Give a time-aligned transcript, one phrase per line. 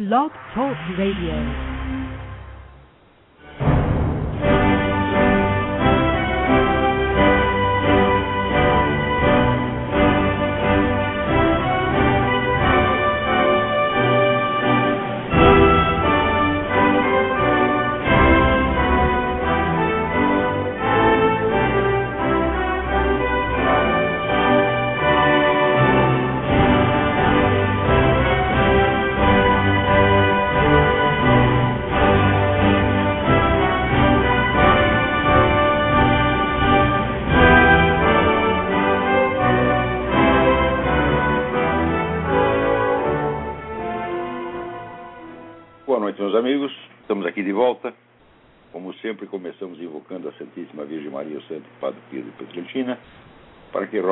[0.00, 1.69] Blog Talk Radio.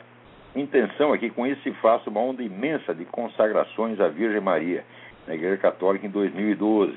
[0.56, 4.84] intenção é que com isso se faça uma onda imensa de consagrações à Virgem Maria
[5.28, 6.94] na Igreja Católica em 2012,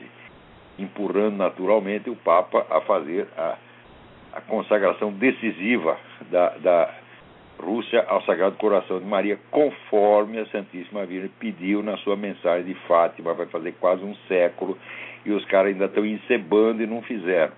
[0.79, 3.57] empurrando naturalmente o Papa a fazer a,
[4.33, 5.97] a consagração decisiva
[6.31, 6.95] da, da
[7.59, 12.75] Rússia ao Sagrado Coração de Maria, conforme a Santíssima Virgem pediu na sua mensagem de
[12.87, 14.77] Fátima, vai fazer quase um século,
[15.25, 17.53] e os caras ainda estão encebando e não fizeram.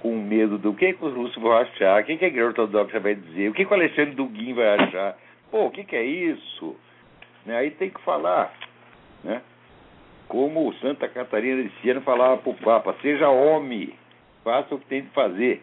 [0.00, 2.98] Com medo do que, que os russos vão achar, o que, que a Igreja Ortodoxa
[2.98, 5.16] vai dizer, o que, que o Alexandre Duguin vai achar.
[5.50, 6.76] Pô, o que, que é isso?
[7.46, 7.56] Né?
[7.56, 8.52] Aí tem que falar.
[9.22, 9.40] Né?
[10.32, 13.92] como Santa Catarina de Siena falava para o Papa, seja homem,
[14.42, 15.62] faça o que tem de fazer.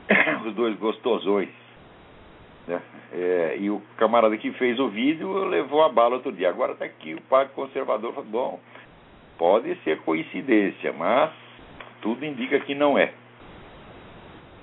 [0.46, 1.50] os dois gostosões.
[2.68, 2.82] Né?
[3.14, 6.50] É, e o camarada que fez o vídeo levou a bala outro dia.
[6.50, 8.60] Agora está aqui o padre conservador falou, bom,
[9.42, 11.32] pode ser coincidência, mas
[12.00, 13.12] tudo indica que não é.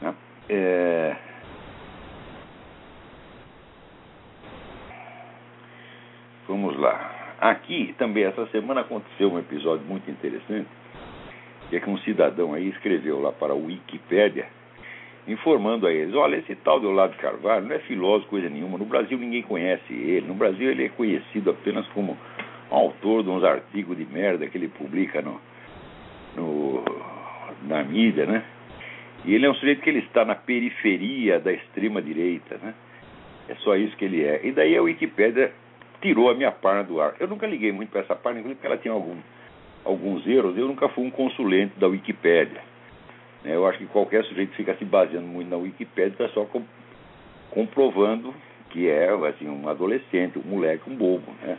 [0.00, 0.14] Né?
[0.48, 1.16] é...
[6.46, 7.34] Vamos lá.
[7.40, 10.68] Aqui também essa semana aconteceu um episódio muito interessante,
[11.68, 14.46] que é que um cidadão aí escreveu lá para a Wikipédia
[15.26, 18.78] informando a eles: olha, esse tal de Olavo Carvalho não é filósofo, coisa nenhuma.
[18.78, 20.28] No Brasil ninguém conhece ele.
[20.28, 22.16] No Brasil ele é conhecido apenas como
[22.70, 25.40] autor de uns artigos de merda que ele publica no,
[26.36, 26.84] no,
[27.66, 28.44] na mídia, né?
[29.24, 32.74] E ele é um sujeito que ele está na periferia da extrema direita, né?
[33.48, 34.40] É só isso que ele é.
[34.44, 35.52] E daí a Wikipédia
[36.00, 37.14] tirou a minha página do ar.
[37.18, 39.16] Eu nunca liguei muito para essa página, porque ela tinha algum,
[39.84, 40.56] alguns erros.
[40.56, 42.60] Eu nunca fui um consulente da Wikipédia.
[43.42, 43.56] Né?
[43.56, 46.62] Eu acho que qualquer sujeito fica se baseando muito na Wikipédia está só com,
[47.50, 48.34] comprovando
[48.70, 51.32] que é assim, um adolescente, um moleque, um bobo.
[51.42, 51.56] Né?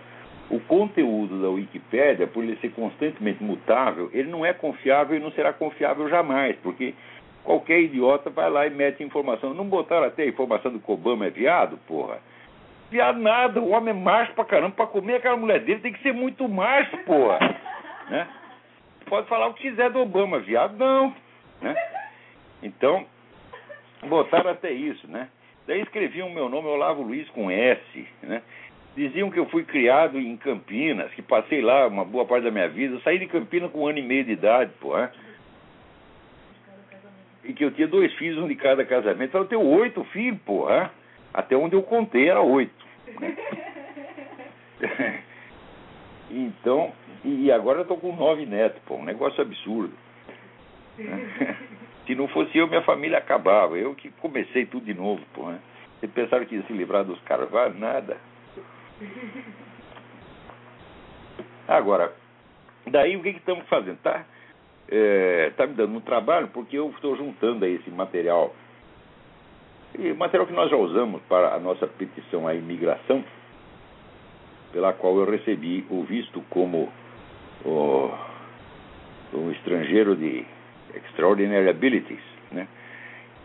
[0.49, 5.31] O conteúdo da Wikipédia, por ele ser constantemente mutável, ele não é confiável e não
[5.31, 6.95] será confiável jamais, porque
[7.43, 9.53] qualquer idiota vai lá e mete informação.
[9.53, 12.19] Não botaram até a informação do que Obama é viado, porra?
[12.89, 16.01] Viado nada, o homem é macho pra caramba, pra comer aquela mulher dele tem que
[16.01, 17.37] ser muito macho, porra.
[18.09, 18.27] Né?
[19.05, 21.13] Pode falar o que quiser do Obama, viado não.
[21.61, 21.75] Né?
[22.63, 23.05] Então,
[24.07, 25.29] botaram até isso, né?
[25.67, 28.41] Daí escreviam o meu nome Olavo Luiz com S, né?
[28.99, 32.67] Diziam que eu fui criado em Campinas, que passei lá uma boa parte da minha
[32.67, 32.95] vida.
[32.95, 34.93] Eu saí de Campinas com um ano e meio de idade, pô.
[34.93, 35.09] Né?
[37.45, 39.37] E que eu tinha dois filhos, um de cada casamento.
[39.37, 40.67] Eu tenho oito filhos, pô.
[40.67, 40.89] Né?
[41.33, 42.85] Até onde eu contei era oito.
[43.21, 43.37] Né?
[46.29, 46.91] então,
[47.23, 48.95] e agora eu tô com nove netos, pô.
[48.95, 49.93] Um negócio absurdo.
[50.97, 51.55] Né?
[52.05, 53.77] Se não fosse eu, minha família acabava.
[53.77, 55.45] Eu que comecei tudo de novo, pô.
[55.45, 55.59] Né?
[56.01, 57.79] Vocês pensaram que ia se livrar dos Carvalho?
[57.79, 58.17] Nada.
[61.67, 62.13] Agora,
[62.87, 63.97] daí o que estamos fazendo?
[63.99, 64.25] Tá,
[64.89, 68.53] é, tá me dando um trabalho porque eu estou juntando aí esse material.
[69.97, 73.23] E material que nós já usamos para a nossa petição à imigração,
[74.71, 76.91] pela qual eu recebi o visto como
[79.33, 80.45] um estrangeiro de
[80.95, 82.67] Extraordinary Abilities, né?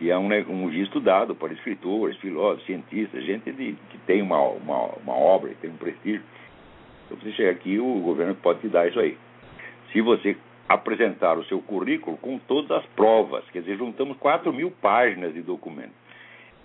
[0.04, 4.38] E é um, um visto dado para escritores, filósofos, cientistas, gente de, que tem uma,
[4.38, 6.22] uma, uma obra, que tem um prestígio.
[7.06, 9.16] Então, você chega aqui, o governo pode te dar isso aí.
[9.90, 10.36] Se você
[10.68, 15.40] apresentar o seu currículo com todas as provas, quer dizer, juntamos 4 mil páginas de
[15.40, 15.94] documento.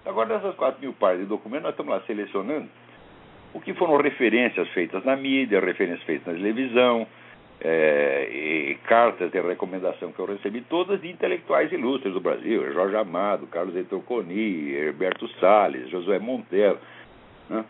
[0.05, 2.67] Agora, dessas 4 mil páginas de documento, nós estamos lá selecionando
[3.53, 7.07] o que foram referências feitas na mídia, referências feitas na televisão,
[7.61, 13.47] é, cartas de recomendação que eu recebi, todas de intelectuais ilustres do Brasil, Jorge Amado,
[13.47, 16.79] Carlos Heitor Coni, Herberto Salles, Josué Monteiro.
[17.49, 17.65] Né?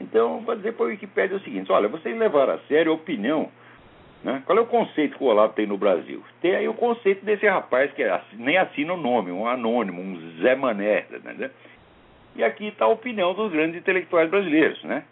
[0.00, 3.50] Então, vou dizer para a Wikipédia o seguinte: olha, vocês levaram a sério a opinião.
[4.22, 4.42] Né?
[4.46, 6.22] Qual é o conceito que o Olavo tem no Brasil?
[6.40, 8.04] Tem aí o conceito desse rapaz que
[8.36, 11.06] nem assina o nome, um anônimo, um Zé Mané.
[11.24, 11.50] Né?
[12.36, 14.82] E aqui está a opinião dos grandes intelectuais brasileiros.
[14.84, 15.02] Né?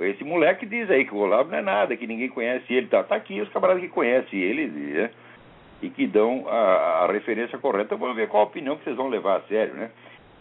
[0.00, 2.86] Esse moleque diz aí que o Olavo não é nada, que ninguém conhece ele.
[2.86, 5.10] Tá, tá aqui os camaradas que conhecem ele né?
[5.82, 7.96] e que dão a, a referência correta.
[7.96, 9.90] Vamos ver qual a opinião que vocês vão levar a sério, né?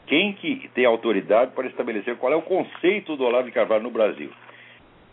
[0.05, 3.91] Quem que tem autoridade para estabelecer qual é o conceito do Olavo de Carvalho no
[3.91, 4.31] Brasil?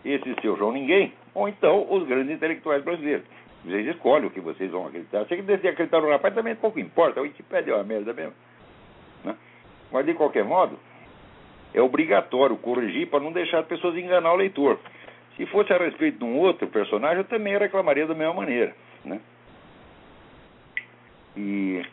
[0.05, 3.26] Esse seu João Ninguém, ou então os grandes intelectuais brasileiros.
[3.64, 5.25] Vocês escolhem o que vocês vão acreditar.
[5.25, 7.19] Se decidir acreditar no rapaz, também pouco importa.
[7.19, 8.35] A Wikipedia é uma merda mesmo.
[9.25, 9.35] Né?
[9.90, 10.79] Mas, de qualquer modo,
[11.75, 14.79] é obrigatório corrigir para não deixar as pessoas enganar o leitor.
[15.37, 18.75] Se fosse a respeito de um outro personagem, eu também reclamaria da mesma maneira.
[19.05, 19.21] Né?
[21.37, 21.85] E.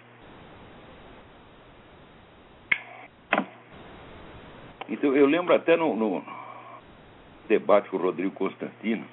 [4.87, 6.23] Então, eu lembro até no, no
[7.47, 9.05] debate com o Rodrigo Constantino,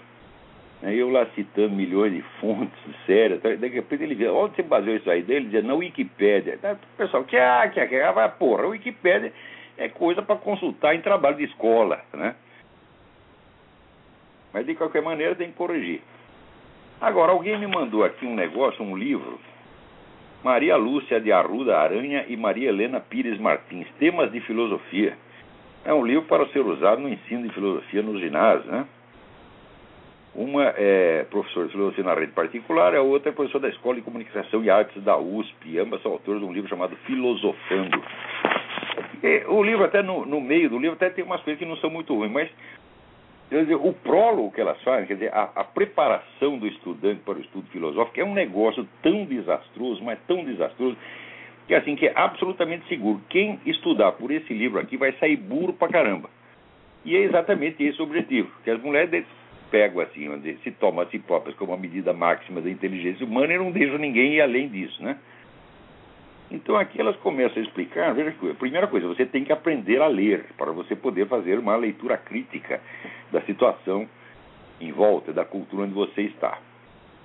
[0.83, 4.63] né, eu lá citando milhões de fontes sérias, daqui a pouco ele vê, onde você
[4.63, 5.47] baseou isso aí dele?
[5.47, 6.59] Dizia, na Wikipédia.
[6.63, 9.33] O pessoal, que ah, que ah, vai, porra, a Wikipédia
[9.79, 12.35] é coisa para consultar em trabalho de escola, né?
[14.53, 16.03] Mas de qualquer maneira tem que corrigir.
[17.01, 19.39] Agora, alguém me mandou aqui um negócio, um livro.
[20.43, 25.17] Maria Lúcia de Arruda Aranha e Maria Helena Pires Martins, Temas de Filosofia.
[25.85, 28.87] É um livro para ser usado no ensino de filosofia nos ginásios, né?
[30.35, 34.03] Uma é professora de filosofia na rede particular, a outra é professora da Escola de
[34.03, 35.79] Comunicação e Artes da USP.
[35.79, 38.01] Ambas são autores de um livro chamado Filosofando.
[39.23, 41.77] E o livro, até no, no, meio do livro, até tem umas coisas que não
[41.79, 42.49] são muito ruins, mas
[43.51, 47.41] dizer, o prólogo que elas fazem, quer dizer, a, a, preparação do estudante para o
[47.41, 50.97] estudo filosófico é um negócio tão desastroso, mas tão desastroso,
[51.67, 53.21] que assim, que é absolutamente seguro.
[53.29, 56.31] Quem estudar por esse livro aqui vai sair burro pra caramba.
[57.05, 59.25] E é exatamente esse o objetivo, que as mulheres
[59.71, 60.29] pegam assim,
[60.63, 63.99] se tomam a si próprias como a medida máxima da inteligência humana e não deixam
[63.99, 65.19] ninguém ir além disso, né?
[66.51, 70.07] Então aqui elas começam a explicar, veja que primeira coisa, você tem que aprender a
[70.07, 72.81] ler para você poder fazer uma leitura crítica
[73.31, 74.09] da situação
[74.81, 76.59] em volta da cultura onde você está.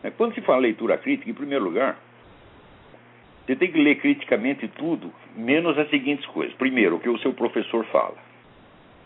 [0.04, 1.98] É, quando se fala leitura crítica, em primeiro lugar,
[3.46, 6.56] você tem que ler criticamente tudo, menos as seguintes coisas.
[6.56, 8.16] Primeiro, o que o seu professor fala.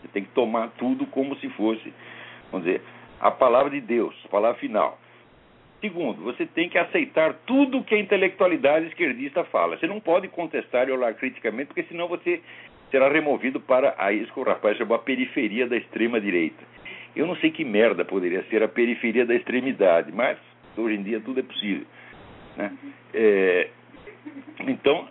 [0.00, 1.92] Você tem que tomar tudo como se fosse,
[2.50, 2.82] vamos dizer,
[3.20, 4.98] a palavra de Deus, a palavra final.
[5.80, 9.78] Segundo, você tem que aceitar tudo que a intelectualidade esquerdista fala.
[9.78, 12.40] Você não pode contestar e olhar criticamente, porque senão você
[12.90, 16.64] será removido para a isso que o rapaz chamou a periferia da extrema direita.
[17.14, 20.36] Eu não sei que merda poderia ser a periferia da extremidade, mas
[20.76, 21.86] hoje em dia tudo é possível.
[22.56, 22.76] Né?
[23.14, 23.68] É,
[24.60, 25.08] Então,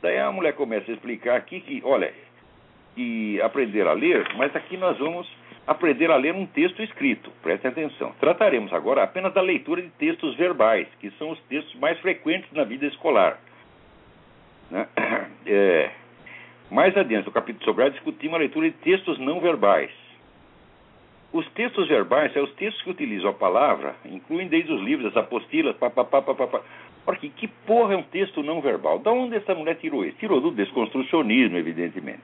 [0.00, 2.12] daí a mulher começa a explicar aqui que, olha,
[2.96, 5.28] e aprender a ler, mas aqui nós vamos
[5.66, 7.30] aprender a ler um texto escrito.
[7.42, 8.12] Preste atenção.
[8.20, 12.64] Trataremos agora apenas da leitura de textos verbais, que são os textos mais frequentes na
[12.64, 13.38] vida escolar.
[14.70, 14.86] Né?
[15.46, 15.90] É,
[16.70, 19.90] mais adiante, no capítulo sobre discutimos a leitura de textos não verbais.
[21.34, 25.16] Os textos verbais são os textos que utilizam a palavra, incluem desde os livros, as
[25.18, 26.62] apostilas, papapá, papapá.
[27.04, 28.98] Porque que porra é um texto não verbal?
[29.00, 30.16] Da onde essa mulher tirou isso?
[30.16, 32.22] Tirou do desconstrucionismo, evidentemente.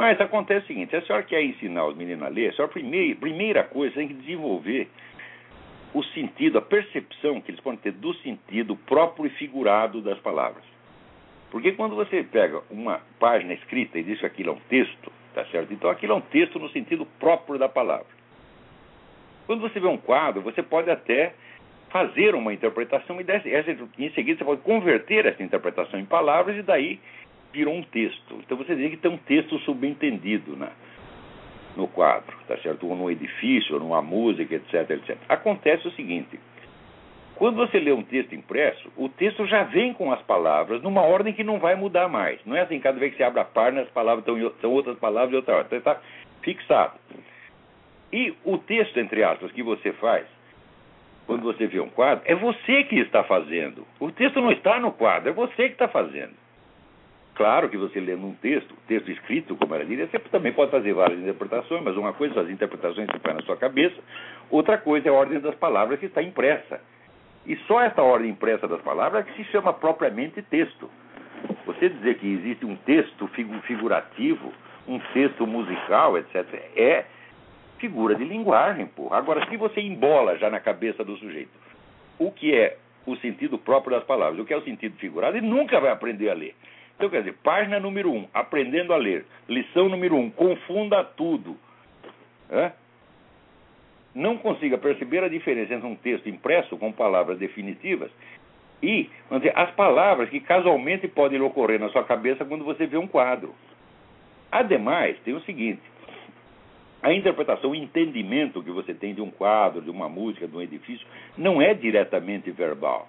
[0.00, 3.20] Mas acontece o seguinte: a senhora quer ensinar os meninos a ler, a senhora, primeira,
[3.20, 4.88] primeira coisa, tem que desenvolver
[5.92, 10.64] o sentido, a percepção que eles podem ter do sentido próprio e figurado das palavras.
[11.50, 15.44] Porque quando você pega uma página escrita e diz que aquilo é um texto, tá
[15.46, 15.70] certo?
[15.74, 18.06] Então aquilo é um texto no sentido próprio da palavra.
[19.46, 21.34] Quando você vê um quadro, você pode até
[21.90, 26.98] fazer uma interpretação e em seguida você pode converter essa interpretação em palavras e daí
[27.52, 28.36] virou um texto.
[28.44, 30.70] Então você diz que tem um texto subentendido né,
[31.76, 32.86] no quadro, tá certo?
[32.86, 35.16] Ou num edifício, ou numa música, etc, etc.
[35.28, 36.38] Acontece o seguinte:
[37.36, 41.32] quando você lê um texto impresso, o texto já vem com as palavras numa ordem
[41.32, 42.38] que não vai mudar mais.
[42.44, 44.98] Não é assim, cada vez que você abre a página, as palavras estão, são outras
[44.98, 45.78] palavras de outra ordem.
[45.78, 46.02] Então está
[46.42, 46.98] fixado.
[48.12, 50.26] E o texto, entre aspas, que você faz,
[51.26, 53.86] quando você vê um quadro, é você que está fazendo.
[53.98, 56.34] O texto não está no quadro, é você que está fazendo.
[57.40, 60.92] Claro que você lendo um texto, texto escrito, como era dita, você também pode fazer
[60.92, 63.96] várias interpretações, mas uma coisa são as interpretações que faz na sua cabeça,
[64.50, 66.82] outra coisa é a ordem das palavras que está impressa.
[67.46, 70.90] E só essa ordem impressa das palavras é que se chama propriamente texto.
[71.64, 73.26] Você dizer que existe um texto
[73.62, 74.52] figurativo,
[74.86, 76.44] um texto musical, etc.,
[76.76, 77.06] é
[77.78, 79.16] figura de linguagem, porra.
[79.16, 81.58] Agora, se você embola já na cabeça do sujeito
[82.18, 85.46] o que é o sentido próprio das palavras, o que é o sentido figurado, ele
[85.46, 86.54] nunca vai aprender a ler.
[87.00, 89.24] Então, quer dizer, página número um, aprendendo a ler.
[89.48, 91.56] Lição número um, confunda tudo.
[94.14, 98.10] Não consiga perceber a diferença entre um texto impresso com palavras definitivas
[98.82, 103.06] e dizer, as palavras que casualmente podem ocorrer na sua cabeça quando você vê um
[103.06, 103.54] quadro.
[104.52, 105.80] Ademais, tem o seguinte:
[107.02, 110.60] a interpretação, o entendimento que você tem de um quadro, de uma música, de um
[110.60, 111.06] edifício,
[111.38, 113.08] não é diretamente verbal.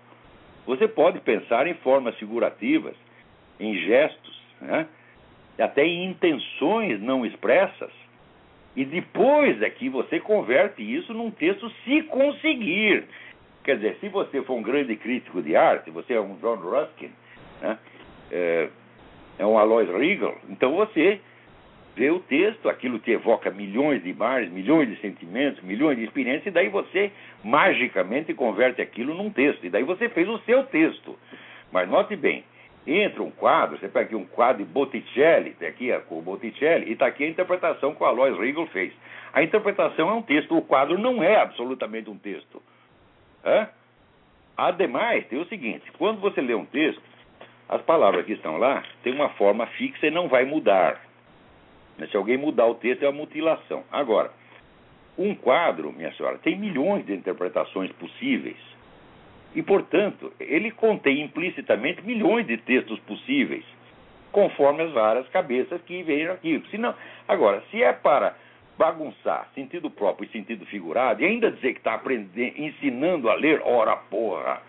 [0.66, 2.96] Você pode pensar em formas figurativas
[3.62, 4.88] em gestos, né?
[5.60, 7.92] até em intenções não expressas.
[8.76, 13.04] E depois é que você converte isso num texto se conseguir.
[13.64, 17.12] Quer dizer, se você for um grande crítico de arte, você é um John Ruskin,
[17.62, 17.78] né?
[18.32, 18.70] é,
[19.38, 21.20] é um Alois Riegel, então você
[21.96, 26.48] vê o texto, aquilo te evoca milhões de imagens, milhões de sentimentos, milhões de experiências,
[26.48, 27.12] e daí você
[27.44, 29.66] magicamente converte aquilo num texto.
[29.66, 31.18] E daí você fez o seu texto.
[31.72, 32.44] Mas note bem,
[32.86, 36.94] entra um quadro, você pega aqui um quadro de Botticelli, tem aqui o Botticelli, e
[36.94, 38.94] está aqui a interpretação que o Alois Riegel fez.
[39.34, 42.62] A interpretação é um texto, o quadro não é absolutamente um texto.
[43.46, 43.68] Hã?
[44.58, 47.02] Ademais, tem o seguinte: quando você lê um texto,
[47.70, 51.02] as palavras que estão lá têm uma forma fixa e não vai mudar.
[52.10, 53.84] Se alguém mudar o texto, é uma mutilação.
[53.92, 54.32] Agora,
[55.18, 58.58] um quadro, minha senhora, tem milhões de interpretações possíveis.
[59.54, 63.66] E, portanto, ele contém implicitamente milhões de textos possíveis,
[64.32, 66.64] conforme as várias cabeças que vejam aqui.
[66.72, 66.96] Se não,
[67.28, 68.36] agora, se é para
[68.78, 72.02] bagunçar sentido próprio e sentido figurado, e ainda dizer que está
[72.58, 74.62] ensinando a ler, ora porra,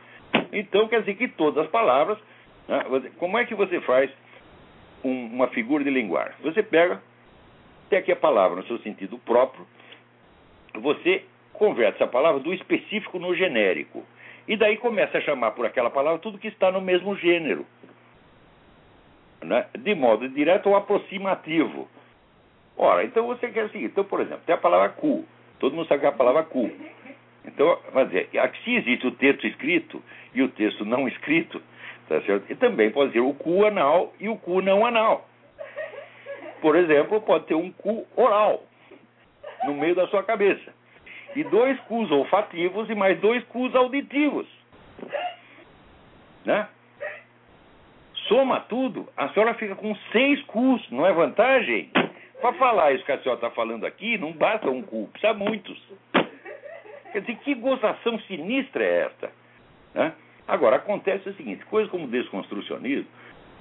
[0.53, 2.19] então quer dizer que todas as palavras.
[2.69, 2.85] Né,
[3.19, 4.11] como é que você faz
[5.05, 6.35] um, uma figura de linguagem?
[6.43, 7.01] Você pega,
[7.89, 9.67] tem aqui a palavra no seu sentido próprio,
[10.75, 14.05] você converte essa palavra do específico no genérico.
[14.47, 17.65] E daí começa a chamar por aquela palavra tudo que está no mesmo gênero.
[19.43, 19.67] Né?
[19.79, 21.89] De modo direto ou aproximativo.
[22.77, 25.25] Ora, então você quer o seguinte: então, por exemplo, tem a palavra cu.
[25.59, 26.71] Todo mundo sabe que é a palavra cu.
[27.45, 28.29] Então, vai dizer,
[28.65, 31.61] se existe o texto escrito e o texto não escrito,
[32.09, 32.51] tá certo?
[32.51, 35.29] E também pode ser o cu anal e o cu não anal.
[36.61, 38.63] Por exemplo, pode ter um cu oral
[39.65, 40.73] no meio da sua cabeça
[41.35, 44.47] e dois cus olfativos e mais dois cus auditivos.
[46.45, 46.67] Né?
[48.29, 51.91] Soma tudo, a senhora fica com seis cus, não é vantagem?
[52.41, 55.81] Para falar isso que a senhora está falando aqui, não basta um cu, precisa muitos.
[57.13, 59.31] Quer dizer, que gozação sinistra é esta?
[59.95, 60.13] Né?
[60.49, 63.07] Agora, acontece o seguinte: coisas como o desconstrucionismo,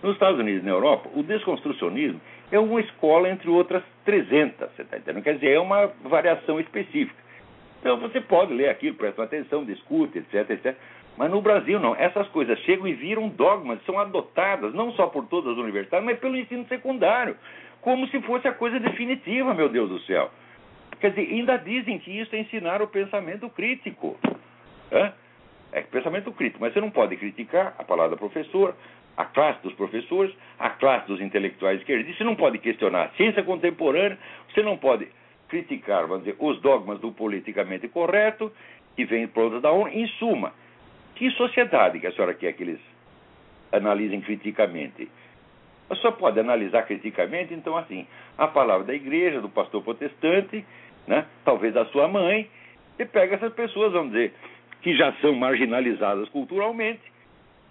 [0.01, 2.19] nos Estados Unidos e na Europa, o desconstrucionismo
[2.51, 5.23] é uma escola entre outras 300, você está entendendo?
[5.23, 7.21] Quer dizer, é uma variação específica.
[7.81, 10.77] Então você pode ler aquilo, presta atenção, discute, etc, etc.
[11.17, 11.95] Mas no Brasil não.
[11.95, 16.19] Essas coisas chegam e viram dogmas, são adotadas não só por todas as universidades, mas
[16.19, 17.35] pelo ensino secundário,
[17.81, 20.29] como se fosse a coisa definitiva, meu Deus do céu.
[20.99, 24.15] Quer dizer, ainda dizem que isso é ensinar o pensamento crítico.
[24.91, 25.11] É,
[25.71, 28.75] é pensamento crítico, mas você não pode criticar a palavra professor,
[29.17, 33.41] a classe dos professores, a classe dos intelectuais esquerdistas, você não pode questionar a ciência
[33.41, 34.17] contemporânea,
[34.53, 35.07] você não pode
[35.51, 38.49] criticar, vamos dizer, os dogmas do politicamente correto,
[38.95, 39.89] que vem prontos da ONU.
[39.89, 40.53] Em suma,
[41.15, 42.79] que sociedade que a senhora quer que eles
[43.71, 45.11] analisem criticamente?
[45.89, 50.65] A senhora pode analisar criticamente, então, assim, a palavra da igreja, do pastor protestante,
[51.05, 52.49] né, talvez da sua mãe,
[52.97, 54.33] e pega essas pessoas, vamos dizer,
[54.81, 57.10] que já são marginalizadas culturalmente,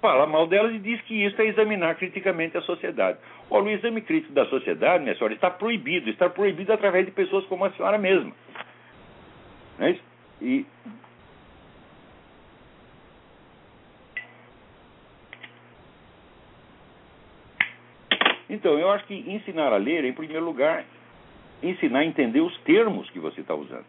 [0.00, 3.18] fala mal delas e diz que isso é examinar criticamente a sociedade.
[3.48, 6.10] O exame crítico da sociedade, minha senhora, está proibido.
[6.10, 8.32] Está proibido através de pessoas como a senhora mesma.
[9.78, 10.02] Não é isso?
[10.40, 10.66] E
[18.50, 20.84] Então, eu acho que ensinar a ler, em primeiro lugar,
[21.62, 23.86] ensinar a entender os termos que você está usando.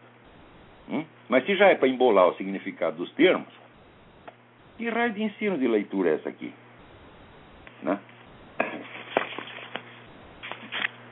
[0.88, 1.04] Hum?
[1.28, 3.48] Mas se já é para embolar o significado dos termos,
[4.76, 6.52] que raio de ensino de leitura é essa aqui?
[7.82, 7.98] Né?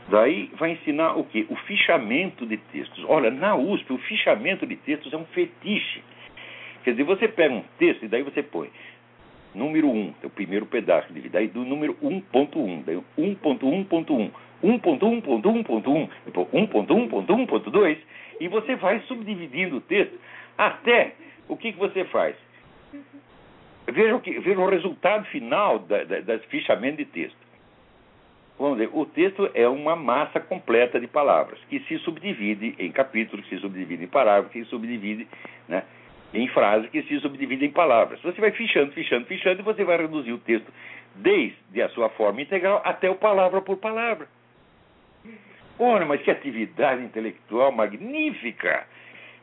[0.08, 1.46] Daí vai ensinar o quê?
[1.48, 3.04] O fichamento de textos.
[3.08, 6.02] Olha, na USP, o fichamento de textos é um fetiche.
[6.82, 8.70] Quer dizer, você pega um texto e daí você põe
[9.54, 14.30] número 1, é o primeiro pedaço de vida, daí do número 1.1, daí 1.1.1,
[14.62, 17.98] 1.1.1.1, depois 1.1.1.2,
[18.40, 20.18] e você vai subdividindo o texto
[20.56, 21.14] até
[21.48, 22.36] o que, que você faz?
[23.92, 27.50] Veja o, que, o resultado final da, da, das fichamento de texto.
[28.58, 33.46] Vamos dizer, o texto é uma massa completa de palavras, que se subdivide em capítulos,
[33.46, 35.26] que se subdivide em parágrafos, que se subdivide
[35.66, 35.82] né,
[36.34, 38.20] em frases, que se subdivide em palavras.
[38.20, 40.70] Você vai fichando, fichando, fichando, e você vai reduzir o texto
[41.14, 44.28] desde a sua forma integral até o palavra por palavra.
[45.78, 48.86] Ora, mas que atividade intelectual magnífica!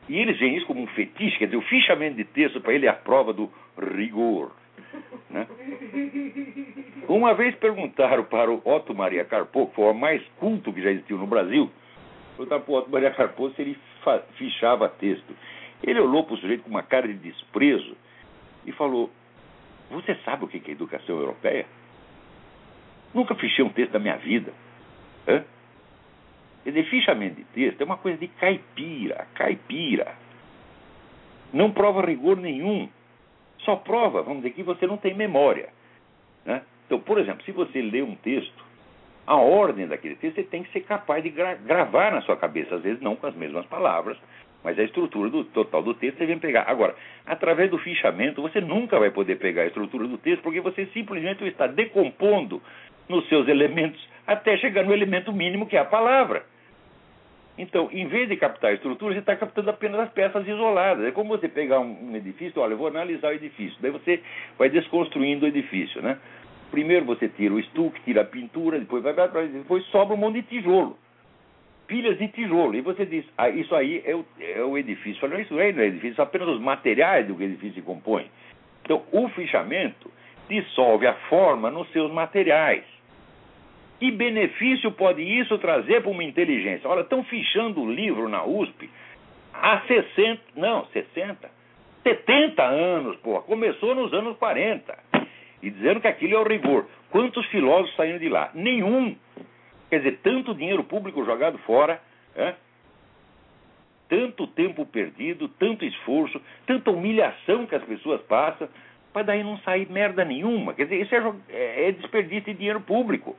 [0.08, 2.86] E eles veem isso como um fetiche, quer dizer, o fichamento de texto para ele
[2.86, 4.52] é a prova do rigor.
[5.28, 5.46] Né?
[7.06, 10.90] Uma vez perguntaram para o Otto Maria Carpo, que foi o mais culto que já
[10.90, 11.70] existiu no Brasil,
[12.36, 13.78] perguntaram para o Otto Maria Carpo se ele
[14.36, 15.34] fichava texto.
[15.82, 17.96] Ele olhou para o sujeito com uma cara de desprezo
[18.66, 19.10] e falou:
[19.90, 21.66] Você sabe o que é educação europeia?
[23.14, 24.52] Nunca fichei um texto da minha vida.
[25.26, 25.44] Hã?
[26.64, 30.14] Quer dizer, de texto é uma coisa de caipira, caipira.
[31.52, 32.88] Não prova rigor nenhum.
[33.60, 35.70] Só prova, vamos dizer, que você não tem memória.
[36.44, 36.62] Né?
[36.86, 38.64] Então, por exemplo, se você lê um texto,
[39.26, 42.76] a ordem daquele texto você tem que ser capaz de gra gravar na sua cabeça,
[42.76, 44.16] às vezes não com as mesmas palavras,
[44.64, 46.64] mas a estrutura do total do texto você vem pegar.
[46.66, 46.94] Agora,
[47.26, 51.44] através do fichamento, você nunca vai poder pegar a estrutura do texto, porque você simplesmente
[51.44, 52.62] está decompondo
[53.08, 56.44] nos seus elementos até chegar no elemento mínimo que é a palavra.
[57.58, 61.04] Então, em vez de captar a estrutura, você está captando apenas as peças isoladas.
[61.04, 63.76] É como você pegar um, edifício, olha, eu vou analisar o edifício.
[63.80, 64.22] Daí você
[64.56, 66.18] vai desconstruindo o edifício, né?
[66.70, 70.36] Primeiro você tira o estuque, tira a pintura, depois vai para depois sobra um monte
[70.36, 70.96] de tijolo.
[71.88, 72.76] Pilhas de tijolo.
[72.76, 75.20] E você diz, ah, isso aí é o, é o edifício.
[75.20, 77.82] Fala, isso aí não é edifício, são apenas os materiais do que o edifício se
[77.82, 78.30] compõe.
[78.84, 80.10] Então, o fichamento
[80.48, 82.84] dissolve a forma nos seus materiais.
[83.98, 86.88] Que benefício pode isso trazer para uma inteligência?
[86.88, 88.88] Olha, estão fichando o livro na USP
[89.60, 91.50] há 60, não, 60,
[92.02, 93.40] 70 anos, pô.
[93.42, 94.96] Começou nos anos 40.
[95.62, 96.86] E dizendo que aquilo é o rigor.
[97.10, 98.50] Quantos filósofos saíram de lá?
[98.54, 99.16] Nenhum.
[99.90, 102.00] Quer dizer, tanto dinheiro público jogado fora,
[102.36, 102.54] é?
[104.08, 108.68] tanto tempo perdido, tanto esforço, tanta humilhação que as pessoas passam,
[109.12, 110.74] para daí não sair merda nenhuma.
[110.74, 111.14] Quer dizer, isso
[111.48, 113.36] é, é desperdício de dinheiro público.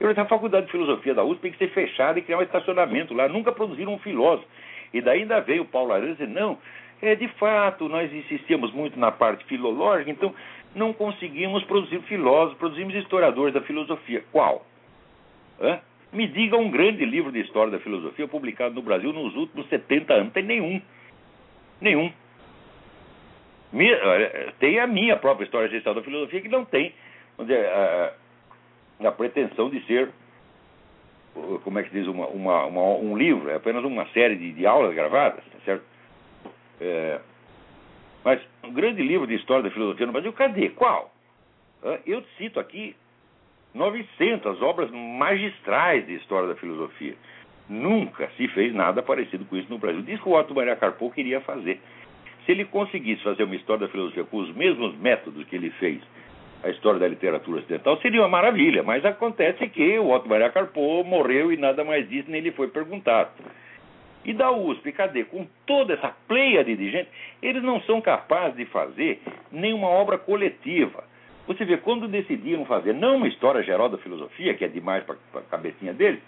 [0.00, 3.12] Eu a faculdade de filosofia da USP tem que ser fechada e criar um estacionamento
[3.12, 3.28] lá.
[3.28, 4.48] Nunca produziram um filósofo.
[4.94, 6.58] E daí ainda veio o Paulo Aranha dizer, não,
[7.02, 10.34] é de fato, nós insistimos muito na parte filológica, então
[10.74, 14.24] não conseguimos produzir filósofos, produzimos historiadores da filosofia.
[14.32, 14.66] Qual?
[15.60, 15.80] Hã?
[16.12, 20.12] Me diga um grande livro de história da filosofia publicado no Brasil nos últimos 70
[20.12, 20.32] anos.
[20.32, 20.80] Tem nenhum.
[21.80, 22.12] Nenhum.
[24.58, 26.92] Tem a minha própria história geral da filosofia que não tem.
[27.36, 28.12] Vamos dizer, a
[29.10, 30.10] pretensão de ser,
[31.64, 34.66] como é que diz, uma, uma, uma, um livro, é apenas uma série de, de
[34.66, 35.84] aulas gravadas, tá certo?
[36.80, 37.20] É,
[38.24, 40.70] mas um grande livro de história da filosofia no Brasil, cadê?
[40.70, 41.10] Qual?
[42.06, 42.94] Eu cito aqui
[43.74, 47.14] 900 obras magistrais de história da filosofia.
[47.68, 50.02] Nunca se fez nada parecido com isso no Brasil.
[50.02, 51.80] Diz que o Otto Maria Carpo queria fazer.
[52.44, 56.02] se ele conseguisse fazer uma história da filosofia com os mesmos métodos que ele fez
[56.62, 58.82] a história da literatura ocidental, seria uma maravilha.
[58.82, 62.68] Mas acontece que o Otto Maria Carpo morreu e nada mais disse, nem lhe foi
[62.68, 63.30] perguntado.
[64.24, 65.24] E da USP, cadê?
[65.24, 67.08] Com toda essa pleia de gente,
[67.42, 71.04] eles não são capazes de fazer nenhuma obra coletiva.
[71.46, 75.16] Você vê, quando decidiram fazer, não uma história geral da filosofia, que é demais para
[75.34, 76.20] a cabecinha deles,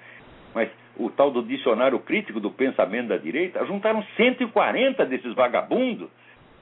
[0.54, 6.08] mas o tal do dicionário crítico do pensamento da direita, juntaram 140 desses vagabundos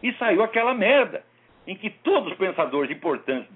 [0.02, 1.22] e saiu aquela merda,
[1.66, 3.48] em que todos os pensadores importantes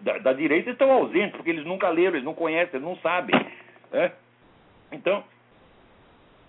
[0.00, 3.34] da, da direita estão ausentes, porque eles nunca leram, eles não conhecem, eles não sabem.
[3.90, 4.12] Né?
[4.90, 5.22] Então,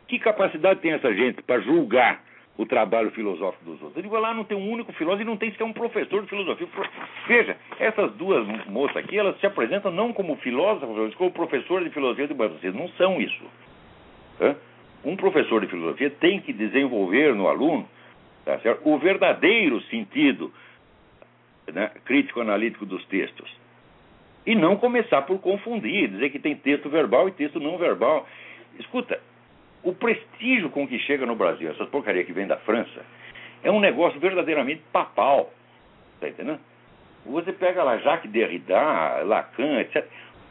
[0.08, 2.22] que capacidade tem essa gente para julgar
[2.58, 3.98] o trabalho filosófico dos outros?
[3.98, 6.30] Eu digo, lá não tem um único filósofo e não tem sequer um professor de
[6.30, 6.68] filosofia.
[7.28, 11.94] Veja, essas duas moças aqui, elas se apresentam não como filósofos, mas como professores de
[11.94, 13.44] filosofia de Vocês não são isso.
[15.04, 17.88] Um professor de filosofia tem que desenvolver no aluno
[18.46, 20.52] tá o verdadeiro sentido
[21.72, 23.50] né, crítico-analítico dos textos.
[24.46, 28.28] E não começar por confundir, dizer que tem texto verbal e texto não verbal.
[28.78, 29.20] Escuta,
[29.84, 33.06] o prestígio com que chega no Brasil, essas porcaria que vem da França,
[33.64, 35.52] é um negócio verdadeiramente papal.
[36.16, 36.60] Está entendendo?
[37.26, 40.06] Você pega lá Jacques Derrida, Lacan, etc.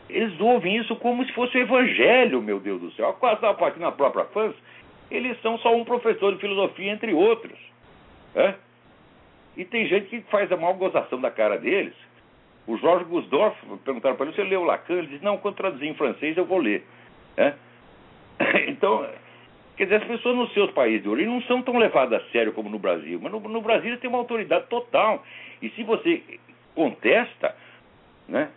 [0.09, 3.13] Eles ouvem isso como se fosse o evangelho, meu Deus do céu.
[3.15, 4.57] Quase aqui na própria França,
[5.11, 7.59] eles são só um professor de filosofia, entre outros.
[8.35, 8.55] É?
[9.57, 11.95] E tem gente que faz a maior gozação da cara deles.
[12.67, 14.95] O Jorge Gusdorff, perguntaram para ele, você leu Lacan?
[14.95, 16.85] Ele disse, não, quando traduzir em francês eu vou ler.
[17.37, 17.55] É?
[18.69, 19.09] Então,
[19.77, 22.53] quer dizer, as pessoas nos seus países de origem não são tão levadas a sério
[22.53, 23.19] como no Brasil.
[23.23, 25.23] Mas no, no Brasil tem uma autoridade total.
[25.61, 26.23] E se você
[26.75, 27.55] contesta,
[28.29, 28.51] né?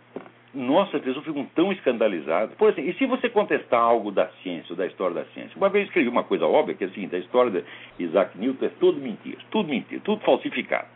[0.56, 2.56] Nossa, pessoas ficam tão escandalizadas.
[2.56, 5.56] Por assim, e se você contestar algo da ciência, da história da ciência?
[5.56, 7.64] Uma vez eu escrevi uma coisa óbvia, que é a seguinte, a história de
[7.98, 10.88] Isaac Newton é tudo mentira, tudo mentira, tudo falsificado.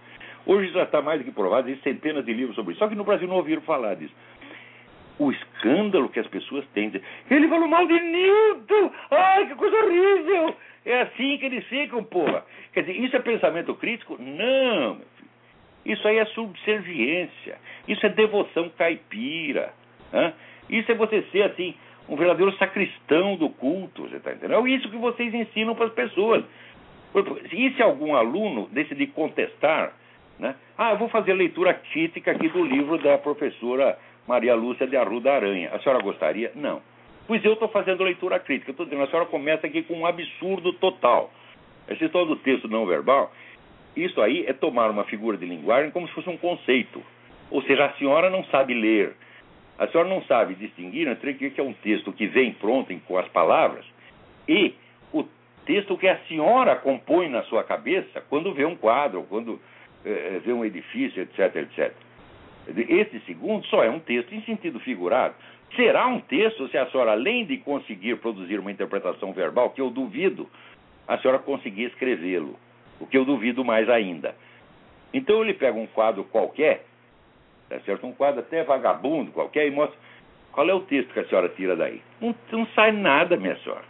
[0.46, 2.78] Hoje já está mais do que provado, existem centenas de livros sobre isso.
[2.78, 4.14] Só que no Brasil não ouviram falar disso
[5.20, 6.90] o escândalo que as pessoas têm.
[7.30, 8.90] Ele falou mal de Newton!
[9.10, 10.56] Ai, que coisa horrível!
[10.86, 12.42] É assim que eles ficam, porra.
[12.72, 14.16] Quer dizer, isso é pensamento crítico?
[14.18, 14.98] Não.
[15.84, 17.58] Isso aí é subserviência.
[17.88, 19.72] Isso é devoção caipira.
[20.12, 20.32] Hein?
[20.68, 21.74] Isso é você ser, assim,
[22.08, 24.66] um verdadeiro sacristão do culto, você está entendendo?
[24.66, 26.44] É isso que vocês ensinam para as pessoas.
[27.52, 29.92] E se algum aluno decidir contestar,
[30.38, 30.54] né?
[30.76, 35.32] Ah, eu vou fazer leitura crítica aqui do livro da professora Maria Lúcia de Arruda
[35.32, 35.70] Aranha.
[35.72, 36.50] A senhora gostaria?
[36.54, 36.80] Não.
[37.26, 38.70] Pois eu estou fazendo leitura crítica.
[38.70, 41.30] Estou dizendo, a senhora começa aqui com um absurdo total.
[41.88, 43.32] Esse tal do texto não verbal,
[43.96, 47.02] isso aí é tomar uma figura de linguagem como se fosse um conceito.
[47.50, 49.14] Ou seja, a senhora não sabe ler.
[49.78, 53.18] A senhora não sabe distinguir entre o que é um texto que vem pronto com
[53.18, 53.84] as palavras
[54.46, 54.74] e
[55.12, 55.24] o
[55.64, 59.60] texto que a senhora compõe na sua cabeça quando vê um quadro, quando
[60.04, 61.92] é, vê um edifício, etc, etc.
[62.88, 65.34] Esse segundo só é um texto em sentido figurado.
[65.76, 69.88] Será um texto se a senhora, além de conseguir produzir uma interpretação verbal, que eu
[69.88, 70.48] duvido,
[71.06, 72.58] a senhora conseguir escrevê-lo,
[73.00, 74.34] o que eu duvido mais ainda.
[75.12, 76.84] Então ele pega um quadro qualquer,
[77.68, 78.06] tá certo?
[78.06, 79.98] um quadro até vagabundo qualquer, e mostra
[80.52, 82.00] qual é o texto que a senhora tira daí.
[82.20, 83.84] Não, não sai nada, minha senhora.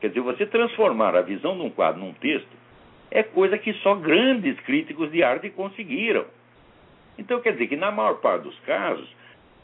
[0.00, 2.48] Quer dizer, você transformar a visão de um quadro num texto
[3.10, 6.24] é coisa que só grandes críticos de arte conseguiram.
[7.16, 9.08] Então, quer dizer que, na maior parte dos casos,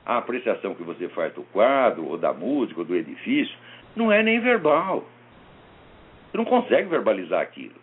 [0.06, 3.56] a apreciação que você faz do quadro, ou da música, ou do edifício,
[3.96, 5.04] não é nem verbal.
[6.30, 7.79] Você não consegue verbalizar aquilo.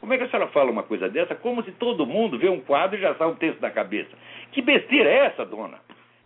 [0.00, 1.34] Como é que a senhora fala uma coisa dessa?
[1.34, 4.10] Como se todo mundo vê um quadro e já sai um texto na cabeça.
[4.52, 5.78] Que besteira é essa, dona?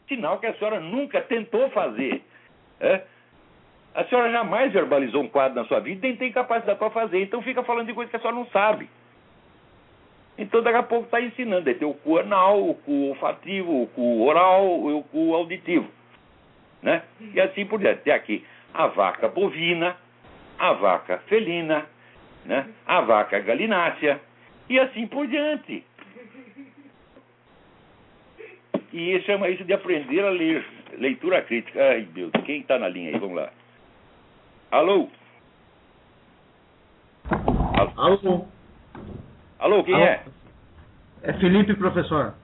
[0.09, 2.23] Sinal que a senhora nunca tentou fazer.
[2.81, 3.03] É?
[3.95, 7.23] A senhora jamais verbalizou um quadro na sua vida nem tem capacidade para fazer.
[7.23, 8.89] Então fica falando de coisa que a senhora não sabe.
[10.41, 11.69] Então, daqui a pouco está ensinando.
[11.69, 15.87] Aí tem o cu anal, o cu olfativo, o cu oral e o cu auditivo.
[16.83, 17.03] Né?
[17.35, 18.03] E assim por diante.
[18.03, 19.97] Tem aqui a vaca bovina,
[20.59, 21.85] a vaca felina,
[22.45, 22.67] né?
[22.87, 24.21] a vaca galinácea
[24.69, 25.85] e assim por diante.
[28.93, 30.65] E chama isso de aprender a ler.
[30.99, 31.81] Leitura crítica.
[31.81, 33.19] Ai, meu Deus, quem está na linha aí?
[33.19, 33.51] Vamos lá.
[34.71, 35.09] Alô?
[37.97, 38.47] Alô?
[39.59, 40.05] Alô, quem Alô?
[40.05, 40.25] é?
[41.23, 42.35] É Felipe, professor.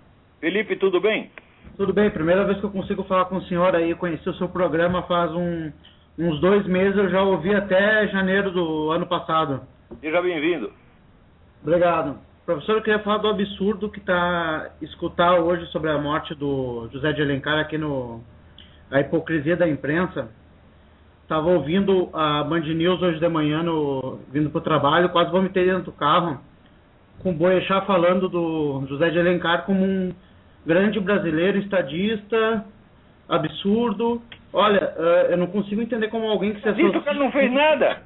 [0.40, 1.30] Felipe, tudo bem?
[1.76, 2.11] Tudo bem.
[2.11, 3.90] Primeira vez que eu consigo falar com o senhor aí.
[3.90, 5.72] Eu conheci o seu programa faz um,
[6.18, 6.96] uns dois meses.
[6.96, 9.62] Eu já ouvi até janeiro do ano passado.
[10.01, 10.72] Seja bem-vindo.
[11.62, 12.18] Obrigado.
[12.44, 17.12] Professor, eu queria falar do absurdo que está escutar hoje sobre a morte do José
[17.12, 18.22] de Alencar aqui no
[18.90, 20.29] a hipocrisia da imprensa.
[21.22, 25.64] Estava ouvindo a Band News hoje de manhã no, vindo para o trabalho, quase vomitei
[25.64, 26.40] dentro do carro
[27.22, 30.12] com o Boechat falando do José de Alencar como um
[30.64, 32.64] grande brasileiro estadista,
[33.29, 34.22] absurdo.
[34.53, 36.88] Olha, uh, eu não consigo entender como alguém que se associa...
[36.88, 38.03] Isso, o cara não fez nada.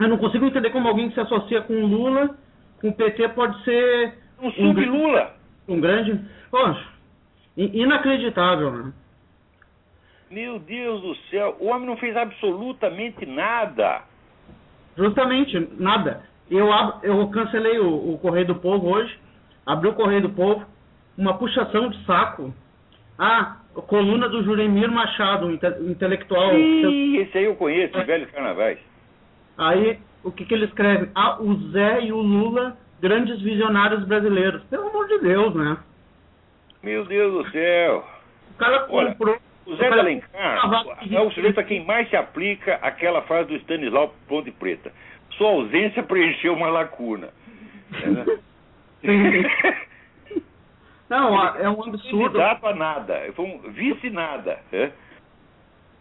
[0.00, 2.34] Eu não consigo entender como alguém que se associa com o Lula,
[2.80, 4.14] com o PT, pode ser...
[4.42, 5.34] Um sub-Lula.
[5.68, 6.18] Um, um grande...
[6.50, 6.86] Poxa,
[7.56, 8.92] inacreditável, né?
[10.30, 14.02] Meu Deus do céu, o homem não fez absolutamente nada.
[14.96, 16.22] Justamente, nada.
[16.50, 16.68] Eu,
[17.02, 19.16] eu cancelei o, o Correio do Povo hoje,
[19.66, 20.64] abri o Correio do Povo,
[21.18, 22.54] uma puxação de saco.
[23.18, 26.54] Ah, coluna do Juremir Machado, um inte, intelectual.
[26.54, 28.04] Ih, esse aí eu conheço, é.
[28.04, 28.78] velhos carnavais.
[29.58, 31.10] Aí, o que, que ele escreve?
[31.14, 34.62] Ah, o Zé e o Lula, grandes visionários brasileiros.
[34.64, 35.76] Pelo amor de Deus, né?
[36.82, 38.04] Meu Deus do céu.
[38.54, 39.34] O cara comprou.
[39.34, 43.48] Olha, o Zé de Alencar é o sujeito a quem mais se aplica aquela frase
[43.50, 44.90] do Stanislau Ponte Preta.
[45.36, 47.28] Sua ausência preencheu uma lacuna.
[51.08, 52.38] Não, é um absurdo.
[52.38, 54.60] Não a nada, foi um vice-nada.
[54.72, 54.92] É?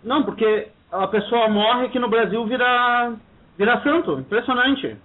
[0.04, 3.14] Não, porque a pessoa morre aqui no Brasil vira,
[3.60, 4.20] vira santo.
[4.20, 4.98] Impressionante.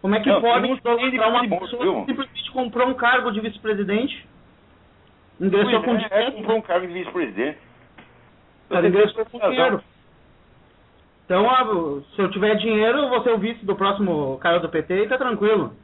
[0.00, 4.26] Como é que não, pode uma pessoa que simplesmente comprou um cargo de vice-presidente?
[5.38, 6.28] Ingressou com é, dinheiro.
[6.28, 7.58] É, comprou um cargo de vice-presidente.
[8.70, 9.82] Mas ingressou com dinheiro.
[11.26, 11.64] Então, ah,
[12.16, 15.08] se eu tiver dinheiro, eu vou ser o vice do próximo cara do PT e
[15.08, 15.74] tá tranquilo.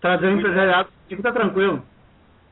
[0.00, 1.82] Trazer o empresariado comigo tá tranquilo.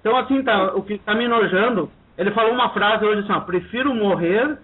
[0.01, 3.41] Então, assim, tá, o que tá me enojando, ele falou uma frase hoje assim, ó,
[3.41, 4.59] prefiro morrer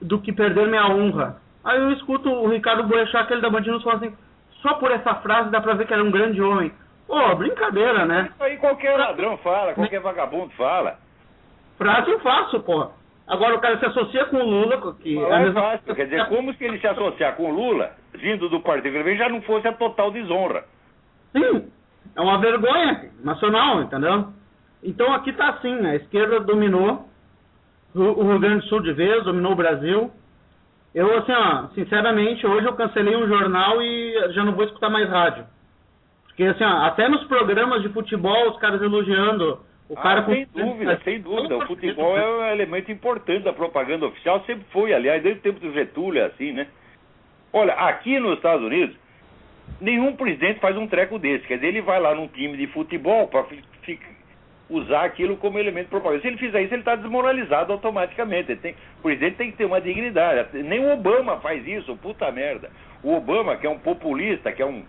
[0.00, 1.40] do que perder minha honra.
[1.64, 4.16] Aí eu escuto o Ricardo Boechat, aquele da Bandidos, falando assim,
[4.62, 6.72] só por essa frase dá pra ver que ele é um grande homem.
[7.06, 8.30] Pô, brincadeira, né?
[8.32, 10.98] Isso aí qualquer ladrão fala, qualquer vagabundo fala.
[11.76, 12.88] Frase eu faço, pô.
[13.26, 15.94] Agora o cara se associa com o Lula, que é, é fácil.
[15.94, 19.28] Quer dizer, como se ele se associar com o Lula, vindo do partido vem, já
[19.28, 20.64] não fosse a total desonra.
[21.32, 21.70] Sim,
[22.16, 24.28] é uma vergonha nacional, entendeu?
[24.82, 27.08] Então aqui está assim, a esquerda dominou
[27.94, 30.10] o Rio Grande do Sul de vez, dominou o Brasil.
[30.94, 35.08] Eu, assim, ó, sinceramente, hoje eu cancelei um jornal e já não vou escutar mais
[35.08, 35.44] rádio.
[36.26, 40.46] Porque, assim, ó, até nos programas de futebol, os caras elogiando o ah, cara sem
[40.54, 41.58] dúvida, sem dúvida.
[41.58, 45.60] O futebol é um elemento importante da propaganda oficial, sempre foi, aliás, desde o tempo
[45.60, 46.66] do Getúlio é assim, né?
[47.52, 48.96] Olha, aqui nos Estados Unidos,
[49.80, 51.46] nenhum presidente faz um treco desse.
[51.46, 53.44] Quer dizer, ele vai lá num time de futebol para
[54.70, 56.22] usar aquilo como elemento de propaganda.
[56.22, 58.54] Se ele fizer isso, ele está desmoralizado automaticamente.
[58.56, 60.62] Tem, o presidente tem que ter uma dignidade.
[60.62, 62.70] Nem o Obama faz isso, puta merda.
[63.02, 64.82] O Obama, que é um populista, que é um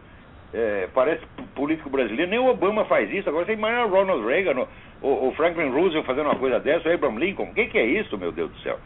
[0.54, 3.28] é, parece político brasileiro, nem o Obama faz isso.
[3.28, 4.68] Agora você imagina o Ronald Reagan,
[5.02, 7.46] o, o, Franklin Roosevelt fazendo uma coisa dessa, o Abraham Lincoln.
[7.46, 8.78] O que, que é isso, meu Deus do céu?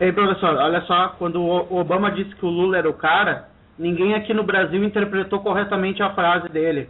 [0.00, 4.14] Ei, professor, olha só, quando o Obama disse que o Lula era o cara, ninguém
[4.14, 6.88] aqui no Brasil interpretou corretamente a frase dele.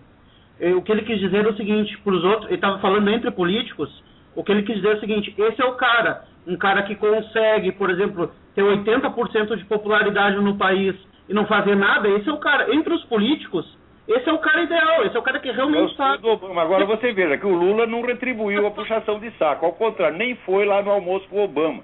[0.77, 3.31] O que ele quis dizer é o seguinte, para os outros, ele estava falando entre
[3.31, 3.91] políticos,
[4.35, 6.95] o que ele quis dizer é o seguinte, esse é o cara, um cara que
[6.95, 10.95] consegue, por exemplo, ter 80% de popularidade no país
[11.29, 12.75] e não fazer nada, esse é o cara.
[12.75, 16.29] Entre os políticos, esse é o cara ideal, esse é o cara que realmente sabe.
[16.29, 20.35] Agora você veja que o Lula não retribuiu a puxação de saco, ao contrário, nem
[20.37, 21.83] foi lá no almoço com o Obama,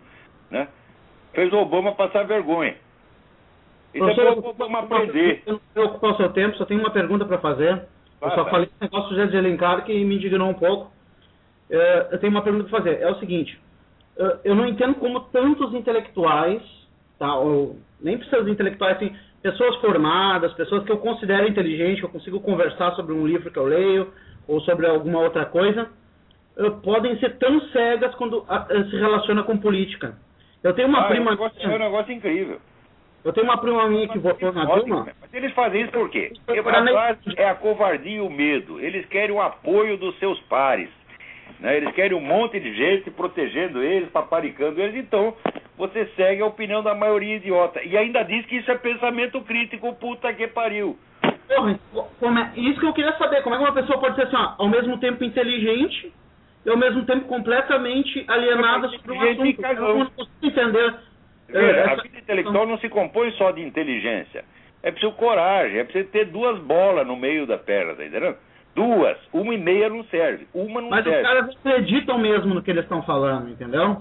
[0.50, 0.68] né?
[1.32, 2.74] Fez o Obama passar vergonha.
[3.94, 5.42] Isso é é para o Obama aprender.
[5.46, 7.82] Eu não vou ocupar o seu tempo, só tenho uma pergunta para fazer.
[8.20, 10.90] Eu só falei esse negócio do de Alencar que me indignou um pouco.
[11.70, 13.00] É, eu tenho uma pergunta para fazer.
[13.00, 13.58] É o seguinte,
[14.44, 16.62] eu não entendo como tantos intelectuais,
[17.18, 22.06] tá, ou nem precisa de intelectuais assim, pessoas formadas, pessoas que eu considero inteligentes, que
[22.06, 24.12] eu consigo conversar sobre um livro que eu leio
[24.48, 25.88] ou sobre alguma outra coisa,
[26.56, 30.16] uh, podem ser tão cegas quando uh, se relaciona com política.
[30.62, 31.26] Eu tenho uma ah, prima.
[31.26, 32.60] É um, negócio, é um negócio incrível.
[33.26, 35.08] Eu tenho uma prima minha que votou na Dilma.
[35.20, 36.32] Mas eles fazem isso por quê?
[36.46, 38.78] Porque a é a covardia e o medo.
[38.78, 40.88] Eles querem o apoio dos seus pares.
[41.58, 41.76] Né?
[41.76, 44.94] Eles querem um monte de gente protegendo eles, paparicando eles.
[44.94, 45.34] Então,
[45.76, 47.82] você segue a opinião da maioria idiota.
[47.82, 50.96] E ainda diz que isso é pensamento crítico, puta que pariu.
[51.48, 53.42] Porra, é, isso que eu queria saber.
[53.42, 56.12] Como é que uma pessoa pode ser assim, ó, ao mesmo tempo inteligente
[56.64, 59.64] e ao mesmo tempo completamente alienada sobre um assunto?
[59.64, 60.94] Eu não consigo entender.
[61.52, 64.44] É, a vida intelectual não se compõe só de inteligência.
[64.82, 68.36] É preciso coragem, é preciso ter duas bolas no meio da perna, tá entendendo?
[68.74, 69.16] Duas.
[69.32, 70.46] Uma e meia não serve.
[70.54, 71.22] Uma não Mas serve.
[71.22, 73.96] Mas os caras acreditam mesmo no que eles estão falando, entendeu?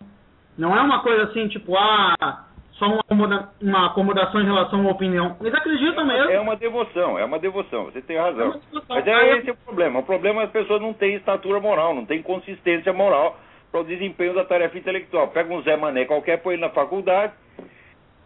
[0.58, 5.36] Não é uma coisa assim, tipo, ah, só uma, uma acomodação em relação à opinião.
[5.40, 6.32] Eles acreditam é mesmo.
[6.32, 8.60] É uma devoção, é uma devoção, você tem razão.
[8.74, 10.00] É Mas é esse o problema.
[10.00, 13.40] O problema é que as pessoas não têm estatura moral, não têm consistência moral
[13.76, 15.28] para o desempenho da tarefa intelectual.
[15.28, 17.34] Pega um Zé Mané qualquer, põe ele na faculdade,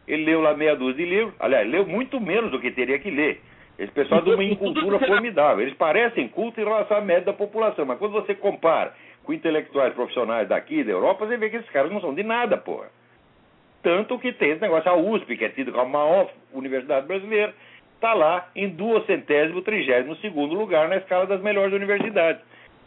[0.07, 3.09] ele leu lá meia dúzia de livros, aliás, leu muito menos do que teria que
[3.09, 3.41] ler.
[3.79, 5.63] Esse pessoal é de uma incultura formidável.
[5.63, 9.91] Eles parecem cultos em relação à média da população, mas quando você compara com intelectuais
[9.95, 12.89] profissionais daqui da Europa, você vê que esses caras não são de nada, porra.
[13.81, 17.55] Tanto que tem esse negócio, a USP, que é tido como a maior universidade brasileira,
[17.95, 22.39] está lá em duocentésimo, trigésimo segundo lugar na escala das melhores universidades.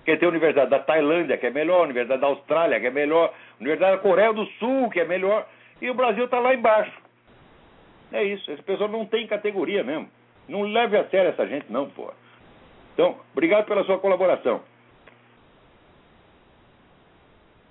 [0.03, 2.91] Porque tem a Universidade da Tailândia, que é melhor, a Universidade da Austrália, que é
[2.91, 5.47] melhor, a Universidade da Coreia do Sul, que é melhor,
[5.81, 6.93] e o Brasil está lá embaixo.
[8.13, 10.09] É isso, esse pessoal não tem categoria mesmo.
[10.49, 12.13] Não leve a sério essa gente, não, pô.
[12.93, 14.61] Então, obrigado pela sua colaboração.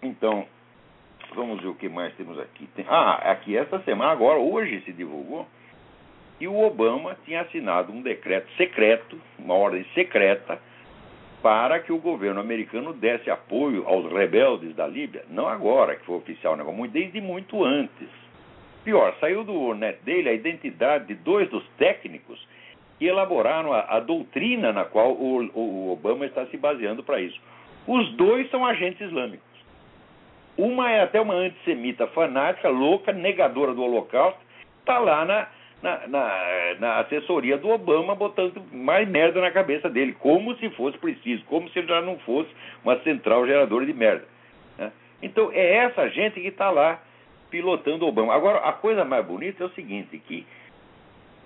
[0.01, 0.47] Então,
[1.35, 2.65] vamos ver o que mais temos aqui.
[2.75, 5.45] Tem, ah, aqui esta semana, agora, hoje se divulgou
[6.39, 10.59] que o Obama tinha assinado um decreto secreto, uma ordem secreta,
[11.41, 15.23] para que o governo americano desse apoio aos rebeldes da Líbia.
[15.29, 18.07] Não agora, que foi oficial, né, mas desde muito antes.
[18.83, 22.47] Pior, saiu do net dele a identidade de dois dos técnicos
[22.97, 27.39] que elaboraram a, a doutrina na qual o, o Obama está se baseando para isso.
[27.87, 29.51] Os dois são agentes islâmicos.
[30.57, 34.39] Uma é até uma antissemita fanática, louca, negadora do Holocausto,
[34.79, 35.47] está lá na,
[35.81, 40.97] na, na, na, assessoria do Obama botando mais merda na cabeça dele, como se fosse
[40.97, 42.49] preciso, como se ele já não fosse
[42.83, 44.25] uma central geradora de merda.
[44.77, 44.91] Né?
[45.21, 47.01] Então é essa gente que está lá
[47.49, 48.33] pilotando o Obama.
[48.33, 50.45] Agora, a coisa mais bonita é o seguinte, que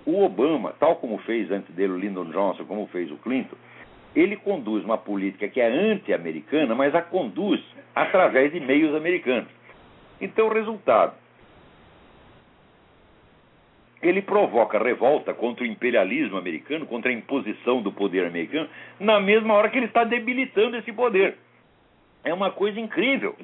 [0.06, 3.56] o Obama, tal como fez antes dele o Lyndon Johnson, como fez o Clinton,
[4.14, 7.60] ele conduz uma política que é anti-americana, mas a conduz
[7.94, 9.50] através de meios americanos.
[10.20, 11.12] Então, o resultado.
[14.06, 19.54] Ele provoca revolta contra o imperialismo americano, contra a imposição do poder americano, na mesma
[19.54, 21.36] hora que ele está debilitando esse poder.
[22.24, 23.34] É uma coisa incrível.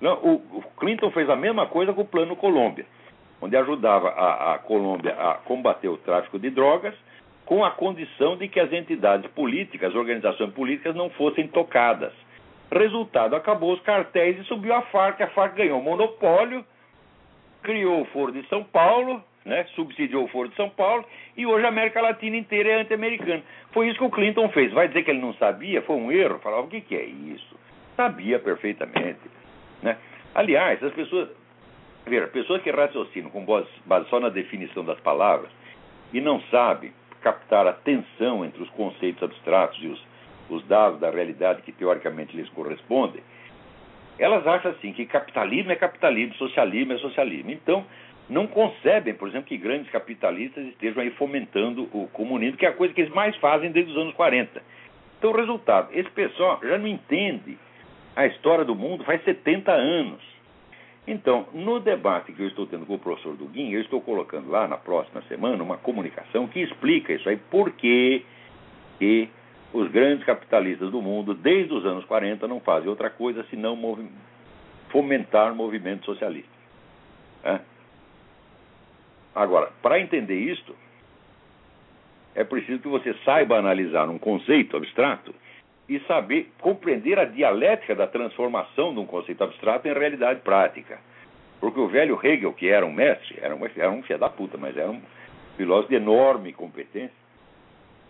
[0.00, 2.86] O Clinton fez a mesma coisa com o Plano Colômbia
[3.40, 6.94] onde ajudava a, a Colômbia a combater o tráfico de drogas,
[7.46, 12.12] com a condição de que as entidades políticas, as organizações políticas, não fossem tocadas.
[12.70, 15.20] Resultado, acabou os cartéis e subiu a Farc.
[15.20, 16.64] A Farc ganhou monopólio,
[17.62, 21.04] criou o Foro de São Paulo, né, subsidiou o Foro de São Paulo,
[21.36, 23.42] e hoje a América Latina inteira é anti-americana.
[23.72, 24.72] Foi isso que o Clinton fez.
[24.72, 25.82] Vai dizer que ele não sabia?
[25.82, 26.38] Foi um erro?
[26.40, 27.58] Falava, o que, que é isso?
[27.96, 29.20] Sabia perfeitamente.
[29.82, 29.96] Né?
[30.34, 31.28] Aliás, as pessoas
[32.06, 35.50] Ver, pessoas que raciocinam com base só na definição das palavras
[36.12, 40.02] e não sabe captar a tensão entre os conceitos abstratos e os,
[40.48, 43.22] os dados da realidade que teoricamente lhes correspondem,
[44.18, 47.50] elas acham assim que capitalismo é capitalismo, socialismo é socialismo.
[47.50, 47.84] Então,
[48.30, 52.72] não concebem, por exemplo, que grandes capitalistas estejam aí fomentando o comunismo, que é a
[52.72, 54.62] coisa que eles mais fazem desde os anos 40.
[55.18, 57.58] Então, o resultado, esse pessoal já não entende
[58.14, 60.22] a história do mundo faz 70 anos.
[61.06, 64.68] Então, no debate que eu estou tendo com o professor Duguin, eu estou colocando lá
[64.68, 68.24] na próxima semana uma comunicação que explica isso aí, por que
[69.72, 74.08] os grandes capitalistas do mundo, desde os anos 40, não fazem outra coisa senão movi
[74.90, 76.60] fomentar movimentos socialistas.
[77.42, 77.60] É?
[79.34, 80.74] Agora, para entender isto,
[82.34, 85.34] é preciso que você saiba analisar um conceito abstrato
[85.88, 90.98] e saber compreender a dialética da transformação de um conceito abstrato em realidade prática.
[91.60, 94.56] Porque o velho Hegel, que era um mestre, era um, era um filho da puta,
[94.56, 95.00] mas era um
[95.56, 97.20] filósofo de enorme competência,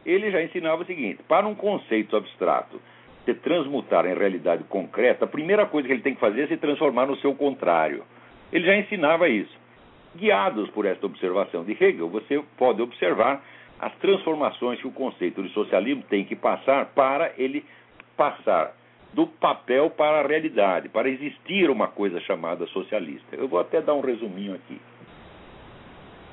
[0.05, 2.81] ele já ensinava o seguinte: para um conceito abstrato
[3.25, 6.57] se transmutar em realidade concreta, a primeira coisa que ele tem que fazer é se
[6.57, 8.05] transformar no seu contrário.
[8.53, 9.60] Ele já ensinava isso.
[10.17, 13.43] Guiados por esta observação de Hegel, você pode observar
[13.79, 17.65] as transformações que o conceito de socialismo tem que passar para ele
[18.17, 18.75] passar
[19.13, 23.35] do papel para a realidade, para existir uma coisa chamada socialista.
[23.37, 24.81] Eu vou até dar um resuminho aqui.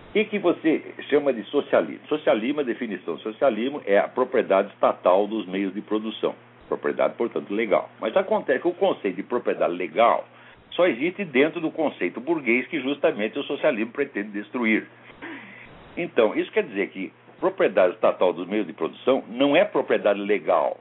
[0.10, 2.08] O que, que você chama de socialismo?
[2.08, 6.36] Socialismo, a definição de socialismo é a propriedade estatal dos meios de produção.
[6.68, 7.90] Propriedade, portanto, legal.
[8.00, 10.26] Mas acontece que o conceito de propriedade legal
[10.72, 14.88] só existe dentro do conceito burguês que justamente o socialismo pretende destruir.
[15.96, 20.80] Então, isso quer dizer que propriedade estatal dos meios de produção não é propriedade legal.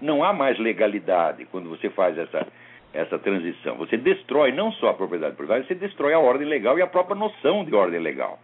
[0.00, 2.46] Não há mais legalidade quando você faz essa,
[2.92, 3.76] essa transição.
[3.76, 7.16] Você destrói não só a propriedade privada, você destrói a ordem legal e a própria
[7.16, 8.38] noção de ordem legal.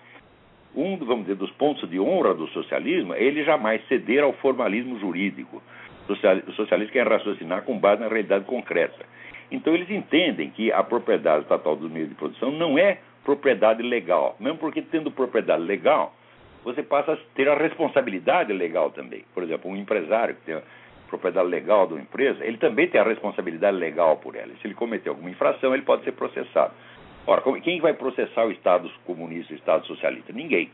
[0.74, 4.98] Um, vamos dizer, dos pontos de honra do socialismo é ele jamais ceder ao formalismo
[4.98, 5.62] jurídico.
[6.08, 9.04] O socialista quer raciocinar com base na realidade concreta.
[9.52, 14.34] Então, eles entendem que a propriedade estatal dos meios de produção não é propriedade legal.
[14.40, 16.14] Mesmo porque, tendo propriedade legal,
[16.64, 19.24] você passa a ter a responsabilidade legal também.
[19.34, 20.62] Por exemplo, um empresário que tem a
[21.08, 24.52] propriedade legal de uma empresa, ele também tem a responsabilidade legal por ela.
[24.60, 26.72] Se ele cometer alguma infração, ele pode ser processado.
[27.26, 30.32] Ora, quem vai processar o Estado comunista, o Estado socialista?
[30.32, 30.70] Ninguém.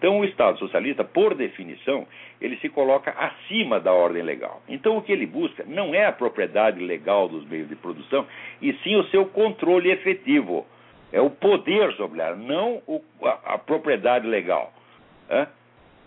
[0.00, 2.08] Então, o Estado socialista, por definição,
[2.40, 4.62] ele se coloca acima da ordem legal.
[4.66, 8.26] Então, o que ele busca não é a propriedade legal dos meios de produção,
[8.62, 10.66] e sim o seu controle efetivo.
[11.12, 14.72] É o poder sobre ela, não o, a, a, propriedade legal.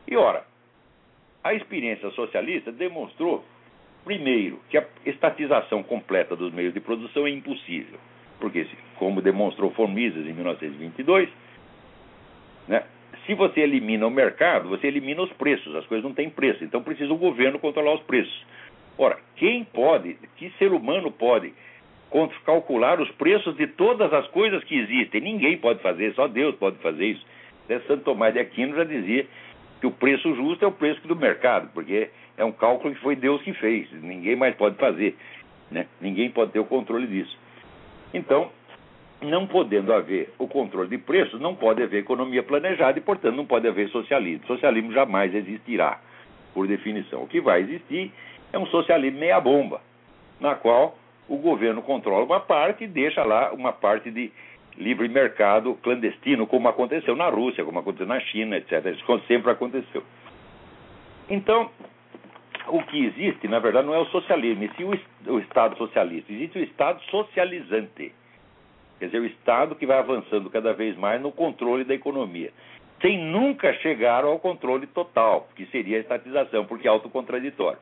[0.08, 0.44] E, ora,
[1.44, 3.46] a experiência socialista demonstrou,
[4.04, 8.00] primeiro, que a estatização completa dos meios de produção é impossível.
[8.39, 8.66] Porque,
[8.98, 11.30] como demonstrou Formises em 1922,
[12.68, 12.84] né,
[13.26, 16.64] se você elimina o mercado, você elimina os preços, as coisas não têm preço.
[16.64, 18.46] Então precisa o governo controlar os preços.
[18.98, 21.54] Ora, quem pode, que ser humano pode
[22.46, 25.22] calcular os preços de todas as coisas que existem?
[25.22, 27.26] Ninguém pode fazer, só Deus pode fazer isso.
[27.66, 29.26] Até Santo Tomás de Aquino já dizia
[29.80, 33.16] que o preço justo é o preço do mercado, porque é um cálculo que foi
[33.16, 35.16] Deus que fez, ninguém mais pode fazer,
[35.72, 35.88] né?
[36.00, 37.38] ninguém pode ter o controle disso.
[38.14, 38.52] Então,
[39.24, 43.46] não podendo haver o controle de preços, não pode haver economia planejada e, portanto, não
[43.46, 44.46] pode haver socialismo.
[44.48, 46.00] Socialismo jamais existirá,
[46.54, 47.24] por definição.
[47.24, 48.12] O que vai existir
[48.52, 49.82] é um socialismo meia-bomba,
[50.40, 50.98] na qual
[51.28, 54.32] o governo controla uma parte e deixa lá uma parte de
[54.78, 58.86] livre mercado clandestino, como aconteceu na Rússia, como aconteceu na China, etc.
[58.88, 60.04] Isso sempre aconteceu.
[61.30, 61.70] Então,
[62.68, 66.32] o que existe, na verdade, não é o socialismo, e sim o, o Estado socialista.
[66.32, 68.12] Existe o Estado socializante
[69.04, 72.51] Quer dizer, o Estado que vai avançando cada vez mais no controle da economia,
[73.01, 77.80] sem nunca chegar ao controle total, que seria a estatização, porque é autocontraditório.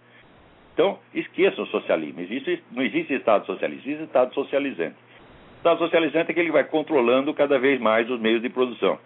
[0.74, 2.22] Então, esqueçam o socialismo.
[2.22, 4.96] Existe, não existe Estado socialista, existe Estado socializante.
[4.96, 8.98] O Estado socializante é que ele vai controlando cada vez mais os meios de produção.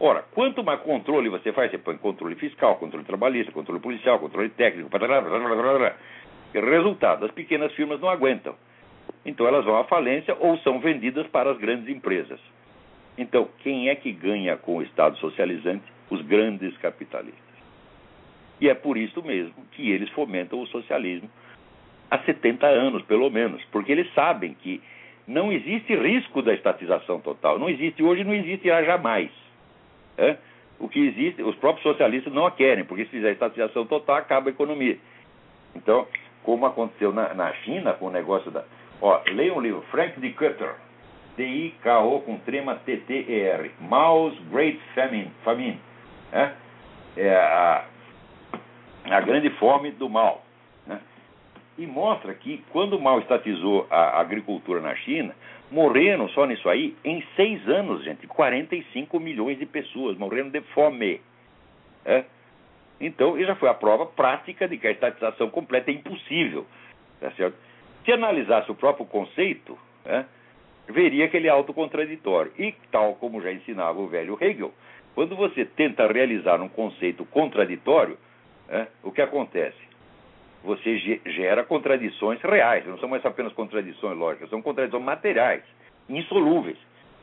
[0.00, 4.48] Ora, quanto mais controle você faz, você põe controle fiscal, controle trabalhista, controle policial, controle
[4.48, 4.88] técnico,
[6.54, 8.54] resultado, as pequenas firmas não aguentam.
[9.24, 12.40] Então elas vão à falência ou são vendidas para as grandes empresas.
[13.18, 15.84] Então, quem é que ganha com o Estado socializante?
[16.08, 17.50] Os grandes capitalistas.
[18.60, 21.30] E é por isso mesmo que eles fomentam o socialismo
[22.10, 24.82] há 70 anos, pelo menos, porque eles sabem que
[25.26, 27.58] não existe risco da estatização total.
[27.58, 29.30] Não existe hoje, não existirá jamais.
[30.18, 30.36] É?
[30.78, 34.48] O que existe, os próprios socialistas não a querem, porque se fizer estatização total, acaba
[34.48, 34.98] a economia.
[35.74, 36.06] Então,
[36.42, 38.64] como aconteceu na, na China com o negócio da,
[39.00, 40.30] Ó, leia um livro, Frank D.
[40.30, 40.74] Cutter,
[41.36, 45.80] D-I-K-O com trema T-T-E-R, Mao's Great Famine, famine
[46.32, 46.54] né?
[47.16, 47.84] é a,
[49.10, 50.44] a grande fome do mal.
[50.86, 51.00] Né?
[51.78, 55.34] E mostra que quando o Mao estatizou a agricultura na China,
[55.70, 61.20] morreram só nisso aí, em seis anos, gente, 45 milhões de pessoas morreram de fome.
[62.04, 62.24] Né?
[63.00, 66.66] Então, isso já foi a prova prática de que a estatização completa é impossível.
[67.18, 67.56] Tá certo?
[68.04, 70.26] Se analisasse o próprio conceito, né,
[70.88, 72.52] veria que ele é autocontraditório.
[72.58, 74.72] E, tal como já ensinava o velho Hegel,
[75.14, 78.16] quando você tenta realizar um conceito contraditório,
[78.68, 79.78] né, o que acontece?
[80.62, 85.62] Você gera contradições reais, não são mais apenas contradições lógicas, são contradições materiais,
[86.08, 86.76] insolúveis.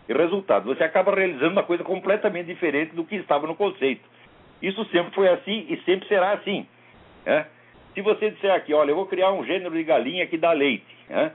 [0.09, 4.07] E resultado, você acaba realizando uma coisa completamente diferente do que estava no conceito.
[4.61, 6.65] Isso sempre foi assim e sempre será assim.
[7.25, 7.45] Né?
[7.97, 10.85] Se você disser aqui, olha, eu vou criar um gênero de galinha que dá leite,
[11.09, 11.31] né?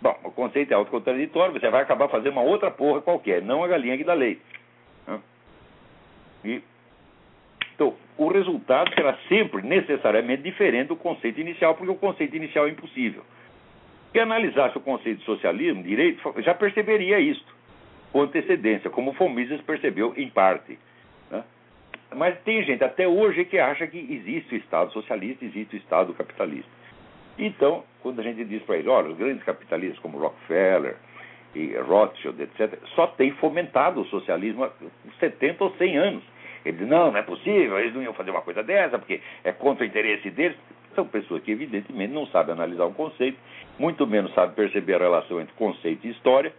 [0.00, 3.68] Bom, o conceito é autocontraditório, você vai acabar fazendo uma outra porra qualquer, não a
[3.68, 4.40] galinha que dá leite.
[5.06, 5.20] Né?
[6.46, 6.62] E,
[7.74, 12.70] então, o resultado será sempre necessariamente diferente do conceito inicial, porque o conceito inicial é
[12.70, 13.22] impossível.
[14.12, 17.54] Se analisasse o conceito de socialismo, direito, já perceberia isto,
[18.10, 20.78] com antecedência, como Fomises percebeu em parte.
[22.14, 26.14] Mas tem gente até hoje que acha que existe o Estado socialista, existe o Estado
[26.14, 26.70] capitalista.
[27.38, 30.96] Então, quando a gente diz para ele, olha, os grandes capitalistas como Rockefeller
[31.54, 34.70] e Rothschild, etc., só têm fomentado o socialismo há
[35.20, 36.22] 70 ou 100 anos.
[36.64, 39.52] Ele diz, não, não é possível, eles não iam fazer uma coisa dessa, porque é
[39.52, 40.56] contra o interesse deles.
[40.94, 43.38] São pessoas que, evidentemente, não sabem analisar um conceito,
[43.78, 46.52] muito menos sabem perceber a relação entre conceito e história,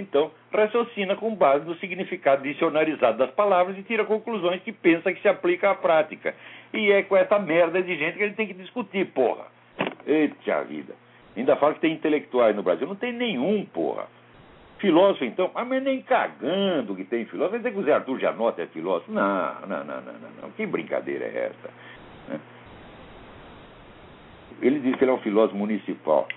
[0.00, 5.20] então, raciocina com base no significado dicionarizado das palavras e tira conclusões que pensa que
[5.20, 6.34] se aplica à prática.
[6.72, 9.46] E é com essa merda de gente que ele tem que discutir, porra.
[10.06, 10.94] Eita vida.
[11.36, 12.86] Ainda fala que tem intelectuais no Brasil.
[12.86, 14.06] Não tem nenhum, porra.
[14.78, 17.50] Filósofo, então, ah, mas nem cagando que tem filósofo.
[17.50, 19.10] Vai dizer que o Zé Arthur Janota é filósofo?
[19.10, 20.50] Não, não, não, não, não, não.
[20.52, 21.70] Que brincadeira é essa?
[22.28, 22.40] Né?
[24.62, 26.28] Ele diz que ele é um filósofo municipal.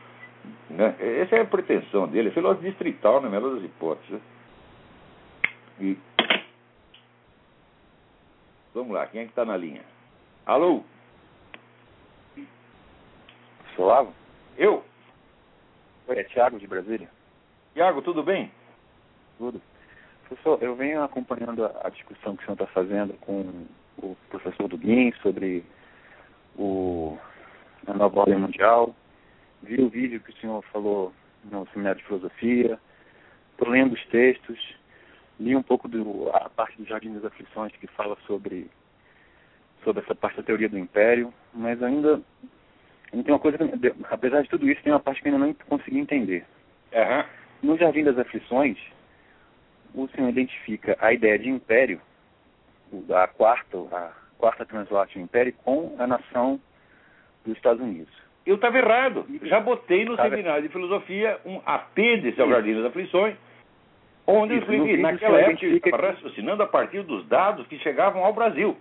[0.69, 0.95] Né?
[1.21, 4.11] Essa é a pretensão dele, é filósofo distrital, na melhor das hipóteses.
[4.11, 4.21] Né?
[5.79, 5.97] E...
[8.73, 9.81] Vamos lá, quem é que está na linha?
[10.45, 10.83] Alô?
[13.75, 14.11] Suave?
[14.57, 14.83] Eu?
[16.07, 17.09] É Tiago de Brasília.
[17.73, 18.51] Tiago, tudo bem?
[19.41, 19.59] tudo.
[20.27, 23.65] Professor, eu venho acompanhando a, discussão que o senhor está fazendo com
[23.97, 25.65] o professor Duguin sobre
[26.55, 27.17] o,
[27.87, 28.95] a nova ordem mundial.
[29.63, 31.13] Vi o vídeo que o senhor falou
[31.45, 32.79] no seminário de filosofia.
[33.51, 34.75] Estou lendo os textos.
[35.39, 38.69] Li um pouco do, a parte do Jardim das Aflições que fala sobre,
[39.83, 42.21] sobre essa parte da teoria do império, mas ainda
[43.11, 43.65] tem uma coisa que,
[44.09, 46.45] apesar de tudo isso, tem uma parte que eu ainda não consegui entender.
[46.93, 47.69] Uhum.
[47.69, 48.77] No Jardim das Aflições,
[49.93, 52.01] o senhor identifica a ideia de império,
[53.13, 56.59] a quarta, a quarta translation império, com a nação
[57.45, 58.13] dos Estados Unidos.
[58.45, 59.25] Eu estava errado.
[59.43, 60.29] Já botei no tava...
[60.29, 63.35] seminário de filosofia um apêndice ao Jardim das Aflições,
[64.25, 68.23] onde Isso, eu expliquei, naquela época eu estava raciocinando a partir dos dados que chegavam
[68.25, 68.75] ao Brasil.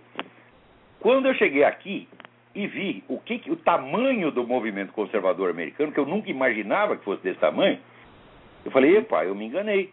[0.99, 2.07] Quando eu cheguei aqui
[2.53, 7.03] e vi o que, o tamanho do movimento conservador americano, que eu nunca imaginava que
[7.03, 7.79] fosse desse tamanho,
[8.65, 9.91] eu falei, epa, eu me enganei.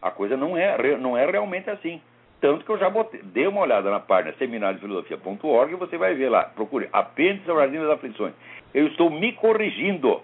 [0.00, 2.00] A coisa não é, não é realmente assim.
[2.40, 6.30] Tanto que eu já botei, dei uma olhada na página seminariodefilosofia.org e você vai ver
[6.30, 6.44] lá.
[6.44, 8.32] Procure Apêndice ao Jardim das Aflições.
[8.72, 10.22] Eu estou me corrigindo.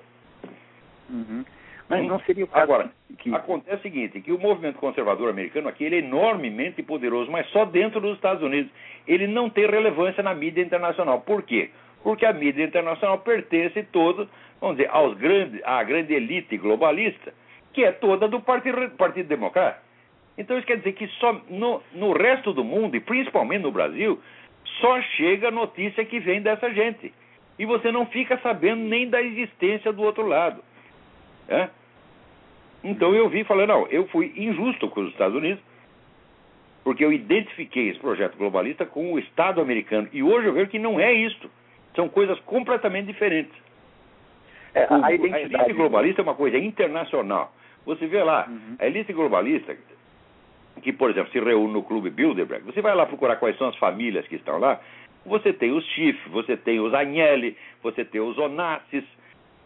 [1.10, 1.44] Uhum.
[1.88, 3.32] Mas não seria o caso Agora, que...
[3.32, 7.64] acontece o seguinte, que o movimento conservador americano aqui ele é enormemente poderoso, mas só
[7.64, 8.72] dentro dos Estados Unidos.
[9.06, 11.20] Ele não tem relevância na mídia internacional.
[11.20, 11.70] Por quê?
[12.02, 14.26] Porque a mídia internacional pertence toda,
[14.60, 17.32] vamos dizer, aos grandes, à grande elite globalista,
[17.72, 19.85] que é toda do Partido, Partido Democrata.
[20.38, 24.20] Então isso quer dizer que só no, no resto do mundo, e principalmente no Brasil,
[24.80, 27.12] só chega notícia que vem dessa gente.
[27.58, 30.62] E você não fica sabendo nem da existência do outro lado.
[31.48, 31.68] É?
[32.84, 35.62] Então eu vi e falei, não, eu fui injusto com os Estados Unidos,
[36.84, 40.08] porque eu identifiquei esse projeto globalista com o Estado americano.
[40.12, 41.50] E hoje eu vejo que não é isso.
[41.94, 43.56] São coisas completamente diferentes.
[44.74, 45.56] É, a, identidade...
[45.56, 47.52] a elite globalista é uma coisa internacional.
[47.86, 48.76] Você vê lá, uhum.
[48.78, 49.76] a elite globalista,
[50.82, 53.76] que, por exemplo, se reúne no Clube Bilderberg, você vai lá procurar quais são as
[53.76, 54.80] famílias que estão lá,
[55.24, 59.04] você tem os Schiff, você tem os Agnelli, você tem os Onassis,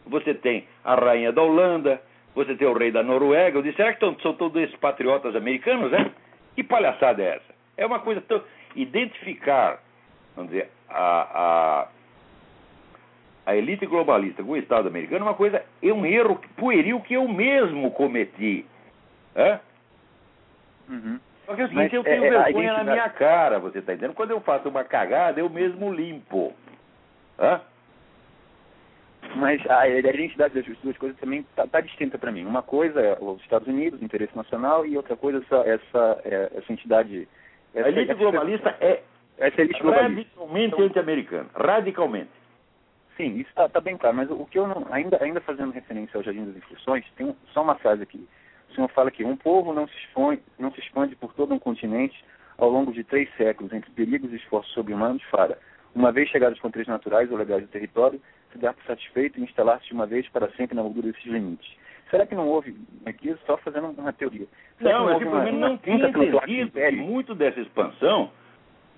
[0.07, 2.01] você tem a rainha da Holanda,
[2.35, 3.59] você tem o rei da Noruega.
[3.59, 6.11] Eu disse, será que são todos esses patriotas americanos, né?
[6.55, 7.55] Que palhaçada é essa?
[7.77, 8.43] É uma coisa tão...
[8.75, 9.83] Identificar,
[10.37, 11.89] vamos dizer, a, a,
[13.47, 17.15] a elite globalista com o Estado americano é uma coisa, é um erro pueril que
[17.15, 18.65] eu mesmo cometi.
[19.35, 19.59] É?
[20.91, 21.21] Uhum.
[21.47, 23.95] Só que é o seguinte, Mas, eu tenho é, vergonha na minha cara, você está
[23.95, 24.15] entendendo?
[24.15, 26.53] Quando eu faço uma cagada, eu mesmo limpo.
[27.39, 27.61] Hã?
[29.37, 32.45] Mas a, a identidade das duas coisas também está tá distinta para mim.
[32.45, 36.51] Uma coisa é os Estados Unidos, o interesse nacional, e outra coisa essa, essa, é,
[36.57, 37.29] essa entidade.
[37.75, 39.03] Essa, a elite globalista é
[39.39, 41.49] essa elite radicalmente então, anti-americana.
[41.55, 42.31] Radicalmente.
[43.17, 44.17] Sim, isso está tá bem claro.
[44.17, 44.87] Mas o que eu não.
[44.91, 48.27] Ainda, ainda fazendo referência ao Jardim das Instruções, tem só uma frase aqui.
[48.71, 51.59] O senhor fala que um povo não se, expõe, não se expande por todo um
[51.59, 52.25] continente
[52.57, 55.59] ao longo de três séculos entre perigos e esforços sobre-humanos para,
[55.95, 58.21] uma vez chegados os controles naturais ou legais do território,
[58.53, 61.69] se dar por satisfeito e instalar-se de uma vez para sempre na moldura desses limites.
[62.11, 64.47] Será que não houve, aqui só fazendo uma teoria,
[64.79, 68.31] Será não, que não, houve uma, não tinha entendido que muito dessa expansão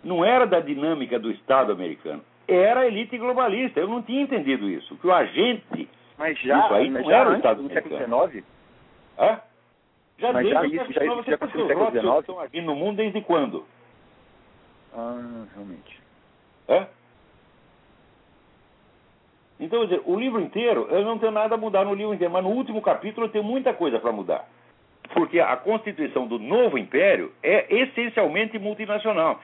[0.02, 3.80] não era da dinâmica do Estado americano, era a elite globalista.
[3.80, 7.16] Eu não tinha entendido isso, que o agente mas já, isso aí mas não já
[7.18, 7.98] era o Estado americano.
[7.98, 8.44] século XIX?
[9.18, 9.40] Hã?
[10.18, 12.18] Já mas já isso, já, isso já aconteceu no século XIX?
[12.20, 13.66] Estão aqui no mundo desde quando?
[14.94, 16.00] Ah, realmente.
[16.68, 16.86] Hã?
[19.58, 22.32] Então, quer dizer, o livro inteiro, eu não tenho nada a mudar no livro inteiro,
[22.32, 24.44] mas no último capítulo eu tenho muita coisa para mudar.
[25.14, 29.40] Porque a constituição do novo império é essencialmente multinacional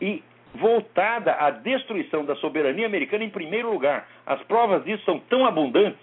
[0.00, 0.22] e
[0.54, 4.08] voltada à destruição da soberania americana em primeiro lugar.
[4.24, 5.98] As provas disso são tão abundantes.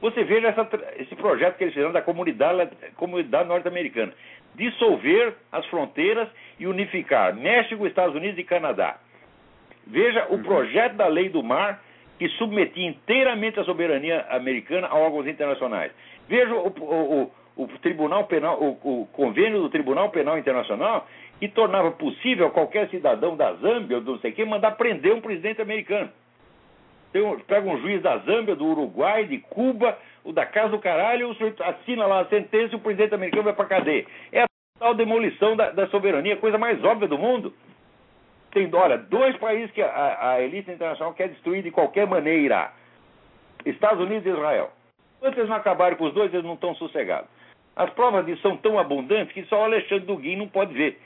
[0.00, 0.68] Você veja essa,
[0.98, 4.12] esse projeto que eles fizeram da comunidade, comunidade norte-americana.
[4.54, 6.28] Dissolver as fronteiras
[6.58, 8.96] e unificar México, Estados Unidos e Canadá.
[9.86, 10.42] Veja o uhum.
[10.42, 11.82] projeto da lei do mar
[12.18, 15.92] que submetia inteiramente a soberania americana a órgãos internacionais.
[16.28, 21.06] Veja o, o, o, o Tribunal Penal, o, convênio do Tribunal Penal Internacional
[21.38, 25.62] que tornava possível qualquer cidadão da Zâmbia ou não sei quem mandar prender um presidente
[25.62, 26.10] americano.
[27.14, 31.30] Um, pega um juiz da Zâmbia, do Uruguai, de Cuba, o da Casa do Caralho,
[31.30, 34.06] o sujeito assina lá a sentença e o presidente americano vai para cadeia.
[34.30, 37.54] É a total demolição da, da soberania, coisa mais óbvia do mundo.
[38.50, 42.72] Tem, olha, dois países que a, a elite internacional quer destruir de qualquer maneira:
[43.64, 44.70] Estados Unidos e Israel.
[45.16, 47.28] Enquanto eles não acabarem com os dois, eles não estão sossegados.
[47.74, 51.00] As provas disso são tão abundantes que só o Alexandre Duguin não pode ver.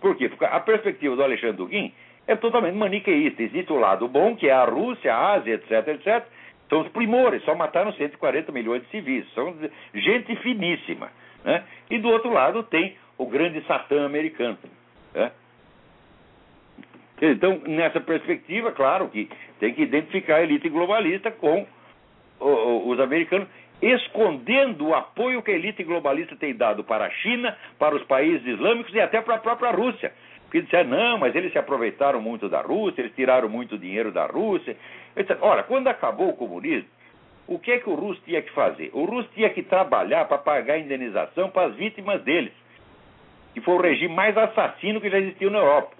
[0.00, 0.28] Por quê?
[0.28, 1.92] Porque a perspectiva do Alexandre Duguin
[2.32, 3.42] é totalmente maniqueísta.
[3.42, 6.26] Existe o lado bom, que é a Rússia, a Ásia, etc, etc.
[6.68, 9.26] São os primores, só mataram 140 milhões de civis.
[9.34, 9.54] São
[9.92, 11.10] gente finíssima.
[11.44, 11.64] Né?
[11.90, 14.58] E do outro lado tem o grande Satã americano.
[15.14, 15.32] Né?
[17.20, 19.28] Então, nessa perspectiva, claro que
[19.58, 21.66] tem que identificar a elite globalista com
[22.40, 23.46] os americanos,
[23.82, 28.46] escondendo o apoio que a elite globalista tem dado para a China, para os países
[28.46, 30.12] islâmicos e até para a própria Rússia.
[30.50, 34.26] Porque disseram, não, mas eles se aproveitaram muito da Rússia, eles tiraram muito dinheiro da
[34.26, 34.76] Rússia.
[35.40, 36.88] Ora, quando acabou o comunismo,
[37.46, 38.90] o que é que o russo tinha que fazer?
[38.92, 42.52] O russo tinha que trabalhar para pagar indenização para as vítimas deles,
[43.54, 45.92] que foi o regime mais assassino que já existiu na Europa.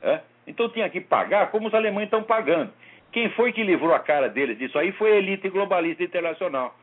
[0.00, 0.20] É?
[0.46, 2.72] Então tinha que pagar como os alemães estão pagando.
[3.10, 6.76] Quem foi que livrou a cara deles disso aí foi a elite globalista internacional.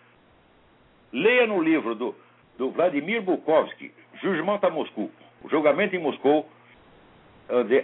[1.14, 2.14] Leia no livro do,
[2.58, 5.10] do Vladimir Bukovsky, Judgment a Moscou,
[5.42, 6.50] o julgamento em Moscou,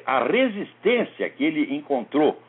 [0.05, 2.41] a resistência que ele encontrou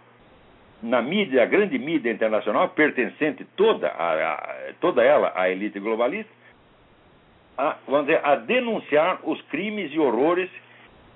[0.82, 6.30] na mídia, a grande mídia internacional, pertencente toda, a, a, toda ela à elite globalista,
[7.58, 10.50] a, vamos dizer, a denunciar os crimes e horrores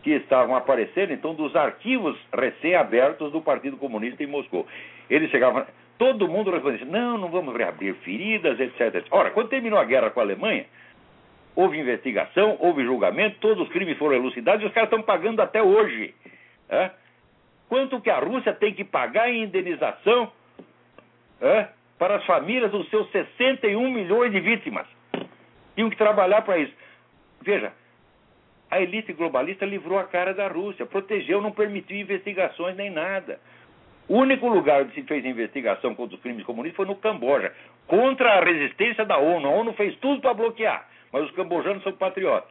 [0.02, 4.66] que estavam aparecendo, então, dos arquivos recém-abertos do Partido Comunista em Moscou.
[5.09, 5.64] Eles chegavam,
[5.96, 9.07] todo mundo respondia, não, não vamos reabrir feridas, etc.
[9.11, 10.66] Ora, quando terminou a guerra com a Alemanha,
[11.57, 15.62] houve investigação, houve julgamento, todos os crimes foram elucidados e os caras estão pagando até
[15.62, 16.14] hoje.
[17.68, 20.30] Quanto que a Rússia tem que pagar em indenização
[21.98, 24.86] para as famílias dos seus 61 milhões de vítimas?
[25.74, 26.74] Tinham que trabalhar para isso.
[27.40, 27.72] Veja,
[28.70, 33.38] a elite globalista livrou a cara da Rússia, protegeu, não permitiu investigações nem nada.
[34.09, 37.52] O único lugar onde se fez investigação contra os crimes comunistas foi no Camboja,
[37.86, 39.48] contra a resistência da ONU.
[39.48, 42.51] A ONU fez tudo para bloquear, mas os cambojanos são patriotas.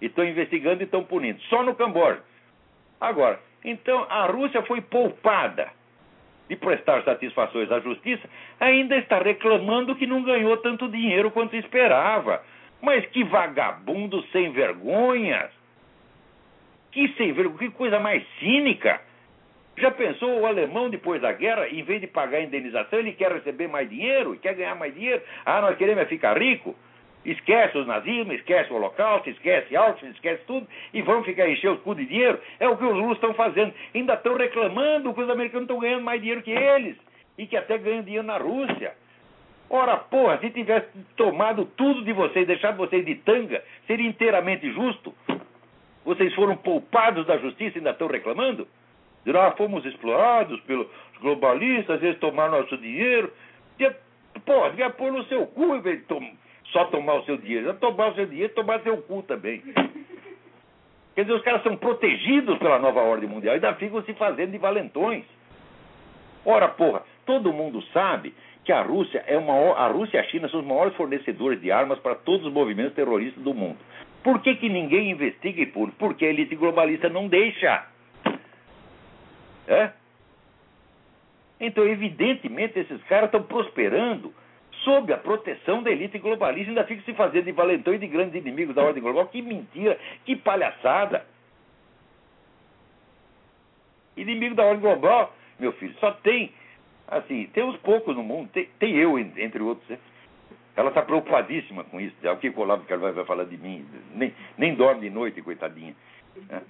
[0.00, 1.40] E estão investigando e estão punindo.
[1.48, 2.22] Só no Camboja.
[3.00, 5.72] Agora, então a Rússia foi poupada
[6.48, 8.30] de prestar satisfações à justiça,
[8.60, 12.44] ainda está reclamando que não ganhou tanto dinheiro quanto esperava.
[12.80, 15.50] Mas que vagabundo sem vergonhas!
[16.92, 19.00] Que sem vergonha, que coisa mais cínica!
[19.76, 23.32] Já pensou o alemão depois da guerra, em vez de pagar a indenização, ele quer
[23.32, 25.20] receber mais dinheiro, quer ganhar mais dinheiro?
[25.44, 26.76] Ah, nós queremos é ficar rico?
[27.26, 30.64] Esquece os nazismos, esquece o holocausto, esquece Auschwitz, esquece tudo
[30.94, 32.40] e vão ficar encher os cu de dinheiro.
[32.60, 33.74] É o que os russos estão fazendo.
[33.92, 36.96] Ainda estão reclamando que os americanos estão ganhando mais dinheiro que eles
[37.36, 38.94] e que até ganham dinheiro na Rússia.
[39.68, 45.12] Ora, porra, se tivesse tomado tudo de vocês, deixado vocês de tanga, seria inteiramente justo.
[46.04, 48.68] Vocês foram poupados da justiça e ainda estão reclamando?
[49.34, 50.86] Ah, fomos explorados pelos
[51.20, 53.32] globalistas, eles tomaram nosso dinheiro.
[54.44, 56.22] Porra, devia pôr no seu cu em vez de tom
[56.72, 57.74] só tomar o seu dinheiro.
[57.74, 59.62] Tomar o seu dinheiro tomar seu cu também.
[61.14, 64.52] Quer dizer, os caras são protegidos pela nova ordem mundial e ainda ficam se fazendo
[64.52, 65.24] de valentões.
[66.44, 70.48] Ora, porra, todo mundo sabe que a Rússia é uma a Rússia e a China
[70.48, 73.78] são os maiores fornecedores de armas para todos os movimentos terroristas do mundo.
[74.22, 75.92] Por que, que ninguém investiga e pune?
[75.98, 77.86] Porque a elite globalista não deixa.
[79.68, 79.90] É?
[81.58, 84.34] Então, evidentemente, esses caras estão prosperando
[84.86, 86.70] sob a proteção da elite globalista.
[86.70, 89.26] Ainda fica se fazendo de valentão e de grandes inimigos da ordem global.
[89.26, 91.26] Que mentira, que palhaçada.
[94.16, 96.52] Inimigo da ordem global, meu filho, só tem
[97.08, 99.88] Assim, tem uns poucos no mundo, tem, tem eu, entre outros.
[99.88, 99.98] Né?
[100.74, 102.14] Ela está preocupadíssima com isso.
[102.24, 103.86] O que o Olavo Carvalho vai falar de mim.
[104.12, 105.94] Nem, nem dorme de noite, coitadinha.
[106.48, 106.62] Né?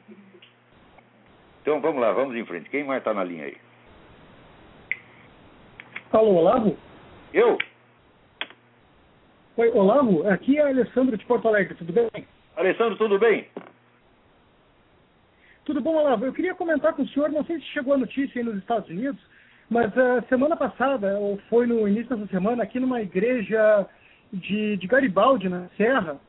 [1.63, 2.69] Então vamos lá, vamos em frente.
[2.69, 3.57] Quem mais está na linha aí?
[6.13, 6.77] Alô, Olavo?
[7.33, 7.59] Eu?
[9.59, 12.11] Oi, Olavo, aqui é Alessandro de Porto Alegre, tudo bem?
[12.55, 13.49] Alessandro, tudo bem?
[15.65, 16.27] Tudo bom, Olavo?
[16.27, 18.87] Eu queria comentar com o senhor, não sei se chegou a notícia aí nos Estados
[18.91, 19.19] Unidos,
[19.71, 23.87] mas a uh, semana passada, ou foi no início dessa semana, aqui numa igreja
[24.31, 26.21] de, de Garibaldi, na Serra,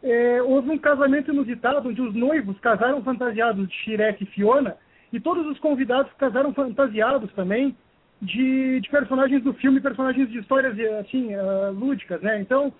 [0.00, 4.76] é, houve um casamento inusitado onde os noivos casaram fantasiados de Shrek e Fiona
[5.12, 7.76] e todos os convidados casaram fantasiados também
[8.20, 12.40] de, de personagens do filme, personagens de histórias assim uh, lúdicas, né?
[12.40, 12.72] Então,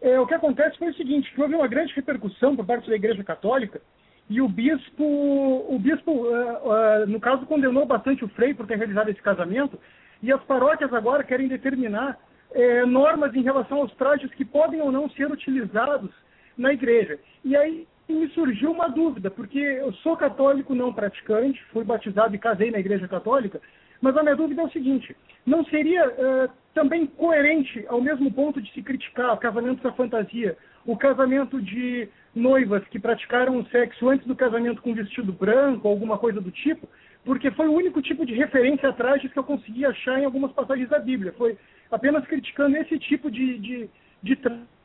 [0.00, 3.24] é, o que acontece foi o seguinte: houve uma grande repercussão por parte da Igreja
[3.24, 3.80] Católica
[4.28, 8.76] e o bispo, o bispo, uh, uh, no caso, condenou bastante o Frei por ter
[8.76, 9.78] realizado esse casamento,
[10.22, 12.18] e as paróquias agora querem determinar
[12.86, 16.10] normas em relação aos trajes que podem ou não ser utilizados
[16.56, 17.18] na igreja.
[17.44, 22.38] E aí me surgiu uma dúvida, porque eu sou católico não praticante, fui batizado e
[22.38, 23.60] casei na igreja católica,
[24.00, 28.60] mas a minha dúvida é o seguinte: não seria uh, também coerente, ao mesmo ponto
[28.60, 34.08] de se criticar o casamento da fantasia, o casamento de noivas que praticaram o sexo
[34.08, 36.88] antes do casamento com vestido branco ou alguma coisa do tipo,
[37.24, 40.52] porque foi o único tipo de referência a trajes que eu consegui achar em algumas
[40.52, 41.34] passagens da Bíblia.
[41.36, 41.58] Foi
[41.90, 43.90] apenas criticando esse tipo de, de,
[44.22, 44.38] de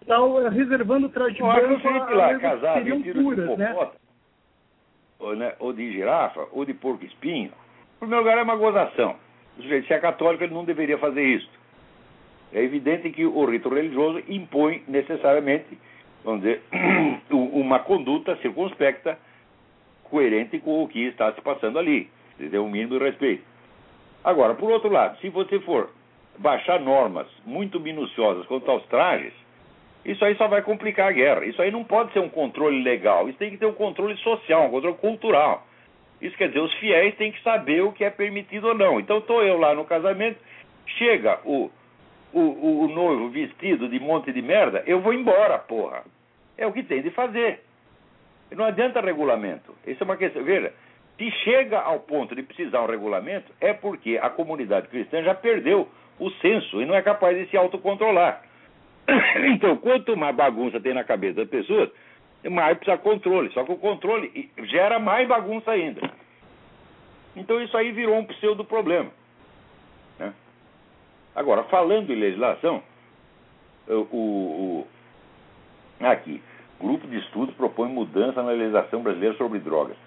[0.08, 3.92] tal, reservando traje Não, branco gente lá casado seriam puras, né?
[5.20, 7.52] ou, né, ou de girafa, ou de porco espinho,
[8.04, 9.16] primeiro lugar é uma gozação.
[9.58, 11.50] O sujeito, se é católico, ele não deveria fazer isso.
[12.54, 15.78] É evidente que o rito religioso impõe necessariamente,
[16.24, 16.62] vamos dizer,
[17.32, 19.18] uma conduta circunspecta,
[20.04, 22.10] coerente com o que está se passando ali.
[22.38, 23.44] Tem um mínimo de respeito.
[24.24, 25.90] Agora, por outro lado, se você for
[26.38, 29.34] baixar normas muito minuciosas quanto aos trajes,
[30.06, 31.46] isso aí só vai complicar a guerra.
[31.46, 33.30] Isso aí não pode ser um controle legal.
[33.30, 35.66] Isso tem que ter um controle social, um controle cultural.
[36.24, 38.98] Isso quer dizer, os fiéis têm que saber o que é permitido ou não.
[38.98, 40.40] Então, estou eu lá no casamento,
[40.98, 41.70] chega o,
[42.32, 46.04] o, o, noivo vestido de monte de merda, eu vou embora, porra.
[46.58, 47.60] É o que tem de fazer.
[48.52, 49.76] Não adianta regulamento.
[49.86, 50.42] Isso é uma questão.
[50.46, 50.72] Veja,
[51.18, 55.90] se chega ao ponto de precisar um regulamento, é porque a comunidade cristã já perdeu
[56.20, 58.42] o senso e não é capaz de se autocontrolar.
[59.54, 61.90] Então, quanto mais bagunça tem na cabeça das pessoas,
[62.50, 63.52] mais precisa controle.
[63.54, 66.02] Só que o controle gera mais bagunça ainda.
[67.36, 69.10] Então, isso aí virou um pseudo problema.
[70.20, 70.34] Né?
[71.36, 72.84] Agora, falando em legislação,
[73.88, 74.88] o, o,
[76.02, 76.42] aqui,
[76.80, 79.98] grupo de estudos propõe mudança na legislação brasileira sobre drogas.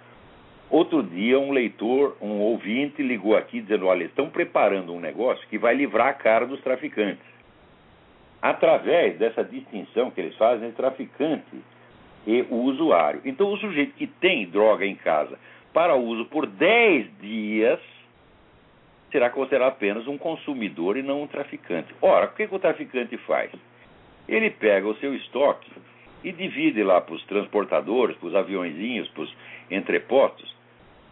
[0.68, 5.59] Outro dia, um leitor, um ouvinte, ligou aqui dizendo: olha, estão preparando um negócio que
[5.59, 7.24] vai livrar a cara dos traficantes.
[8.43, 11.57] Através dessa distinção que eles fazem entre traficante
[12.27, 13.20] e o usuário.
[13.24, 15.39] Então, o sujeito que tem droga em casa
[15.72, 17.81] para uso por 10 dias
[19.12, 21.95] será considerado apenas um consumidor e não um traficante.
[22.03, 23.51] Ora, o que, que o traficante faz?
[24.29, 25.70] Ele pega o seu estoque
[26.24, 29.37] e divide lá para os transportadores, para os aviãozinhos, para os
[29.70, 30.55] entrepostos,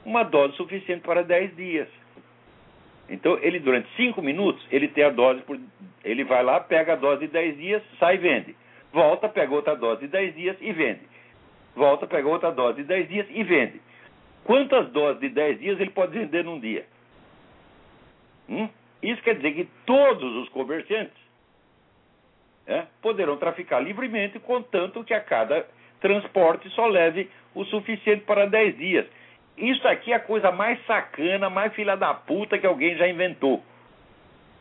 [0.04, 1.88] uma dose suficiente para 10 dias.
[3.08, 5.58] Então, ele durante 5 minutos, ele tem a dose por.
[6.02, 8.56] Ele vai lá, pega a dose de 10 dias, sai e vende.
[8.94, 11.00] Volta, pega outra dose de 10 dias e vende.
[11.74, 13.80] Volta, pega outra dose de 10 dias e vende.
[14.44, 16.86] Quantas doses de 10 dias ele pode vender num dia?
[18.48, 18.68] Hum?
[19.02, 21.16] Isso quer dizer que todos os comerciantes
[22.68, 25.66] é, poderão traficar livremente, contanto que a cada
[26.00, 29.06] transporte só leve o suficiente para 10 dias.
[29.58, 33.60] Isso aqui é a coisa mais sacana, mais filha da puta que alguém já inventou.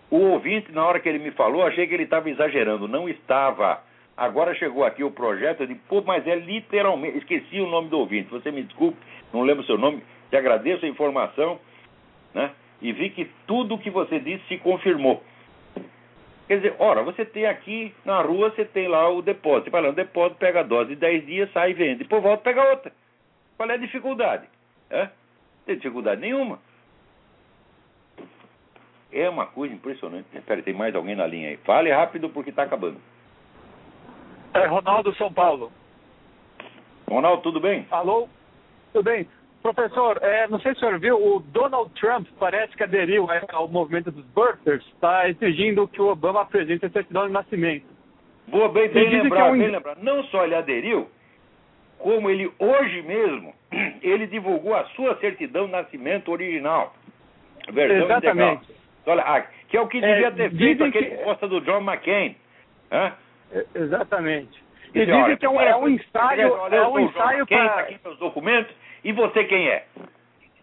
[0.09, 2.87] O ouvinte, na hora que ele me falou, achei que ele estava exagerando.
[2.87, 3.92] Não estava.
[4.15, 7.17] Agora chegou aqui o projeto, disse, pô, mas é literalmente.
[7.17, 8.97] Esqueci o nome do ouvinte, você me desculpe,
[9.33, 10.03] não lembro o seu nome.
[10.29, 11.59] Te agradeço a informação,
[12.33, 12.51] né?
[12.81, 15.23] E vi que tudo o que você disse se confirmou.
[16.47, 19.71] Quer dizer, ora, você tem aqui na rua, você tem lá o depósito.
[19.71, 21.99] Você lá depósito, pega a dose de 10 dias, sai e vende.
[21.99, 22.91] Depois volta pega outra.
[23.57, 24.47] Qual é a dificuldade?
[24.89, 25.03] É?
[25.03, 25.09] Não
[25.65, 26.59] tem dificuldade nenhuma.
[29.11, 30.27] É uma coisa impressionante.
[30.33, 31.57] Espera, tem mais alguém na linha aí.
[31.57, 32.97] Fale rápido porque está acabando.
[34.53, 35.71] É Ronaldo São Paulo.
[37.09, 37.85] Ronaldo, tudo bem?
[37.91, 38.27] Alô?
[38.91, 39.27] Tudo bem.
[39.61, 43.67] Professor, é, não sei se o senhor viu, o Donald Trump parece que aderiu ao
[43.67, 47.85] movimento dos birthers, está exigindo que o Obama apresente a certidão de nascimento.
[48.47, 49.57] Boa, bem, bem lembrado, é um...
[49.57, 50.03] bem lembrado.
[50.03, 51.07] Não só ele aderiu,
[51.97, 53.53] como ele hoje mesmo,
[54.03, 56.93] ele divulgou a sua certidão de nascimento original.
[57.71, 58.63] Versão Exatamente.
[58.63, 58.83] Integral.
[59.05, 61.47] Olha, que é o que devia é, ter feito aquele que...
[61.47, 62.35] do John McCain.
[62.91, 63.13] Hã?
[63.53, 64.63] É, exatamente.
[64.93, 67.69] E, e dizem que é um, é um ensaio, é um ensaio para...
[67.69, 69.85] Tá aqui meus documentos, e você quem é?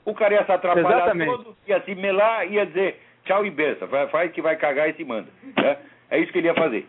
[0.04, 1.30] O cara ia se atrapalhar Exatamente.
[1.30, 5.04] todo, ia se melar, ia dizer tchau e benção, faz que vai cagar e se
[5.04, 5.28] manda.
[5.56, 5.76] Né?
[6.10, 6.86] É isso que ele ia fazer.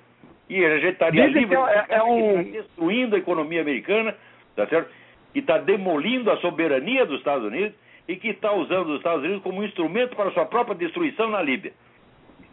[0.50, 2.44] E a gente estaria livre, é, é um...
[2.44, 4.16] Tá destruindo a economia americana,
[4.56, 4.90] tá certo?
[5.34, 7.74] Que está demolindo a soberania dos Estados Unidos
[8.08, 11.42] e que está usando os Estados Unidos como um instrumento para sua própria destruição na
[11.42, 11.74] Líbia.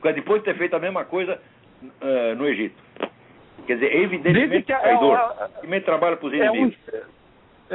[0.02, 1.40] Depois de ter feito a mesma coisa
[1.82, 2.76] uh, no Egito.
[3.66, 5.18] Quer dizer, evidentemente que é, traidor.
[5.62, 6.76] É, é, trabalha para os inimigos.
[6.92, 7.18] É um...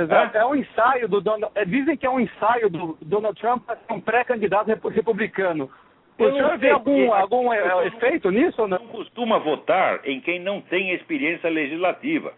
[0.04, 0.38] Exato.
[0.38, 0.42] É?
[0.42, 1.52] é um ensaio do Donald.
[1.56, 5.70] É, dizem que é um ensaio do Donald Trump para ser um pré-candidato republicano.
[6.18, 8.80] O senhor vê algum, algum é, efeito nisso ou não?
[8.80, 12.34] Não costuma votar em quem não tem experiência legislativa.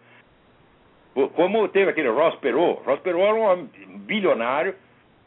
[1.35, 2.81] Como teve aquele Ross Perot.
[2.85, 3.67] Ross Perot era um
[3.99, 4.75] bilionário,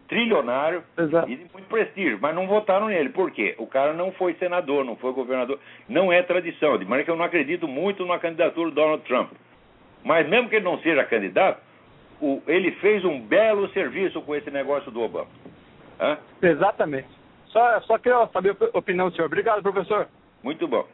[0.09, 1.31] trilionário Exato.
[1.31, 3.11] e de muito prestígio, mas não votaram nele.
[3.11, 3.55] Por quê?
[3.59, 5.59] O cara não foi senador, não foi governador.
[5.89, 6.79] Não é tradição.
[6.79, 9.31] De maneira que eu não acredito muito na candidatura do Donald Trump.
[10.03, 11.61] Mas mesmo que ele não seja candidato,
[12.21, 15.29] o, ele fez um belo serviço com esse negócio do Obama.
[16.01, 16.19] Hã?
[16.43, 17.09] Exatamente.
[17.47, 19.27] Só, só queria saber a opinião do senhor.
[19.27, 20.09] Obrigado, professor.
[20.43, 20.87] Muito bom.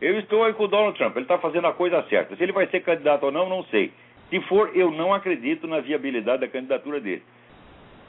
[0.00, 1.14] Eu estou aí com o Donald Trump.
[1.16, 2.34] Ele está fazendo a coisa certa.
[2.34, 3.92] Se ele vai ser candidato ou não, não sei.
[4.30, 7.22] Se for, eu não acredito na viabilidade da candidatura dele.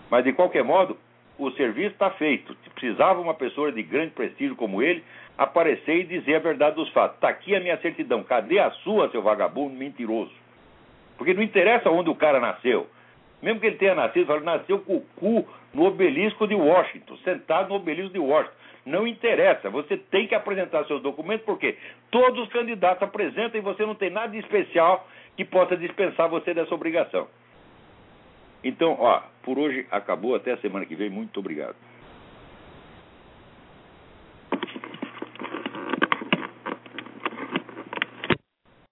[0.09, 0.97] Mas, de qualquer modo,
[1.37, 2.55] o, serviço está feito.
[2.73, 5.03] Precisava uma pessoa de grande prestígio como ele
[5.37, 7.15] aparecer e dizer a verdade dos fatos.
[7.15, 8.23] Está aqui a minha certidão.
[8.23, 10.31] Cadê a sua, seu vagabundo mentiroso?
[11.17, 12.87] Porque não interessa onde o cara nasceu.
[13.41, 17.69] Mesmo que ele tenha nascido, ele nasceu com o cu no obelisco de Washington, sentado
[17.69, 18.55] no obelisco de Washington.
[18.85, 21.77] Não interessa, você tem que apresentar seus documentos, porque
[22.11, 26.53] todos os candidatos apresentam e você não tem nada de especial que possa dispensar você
[26.53, 27.27] dessa obrigação.
[28.63, 31.75] Então, ó, por hoje acabou, até a semana que vem, muito obrigado.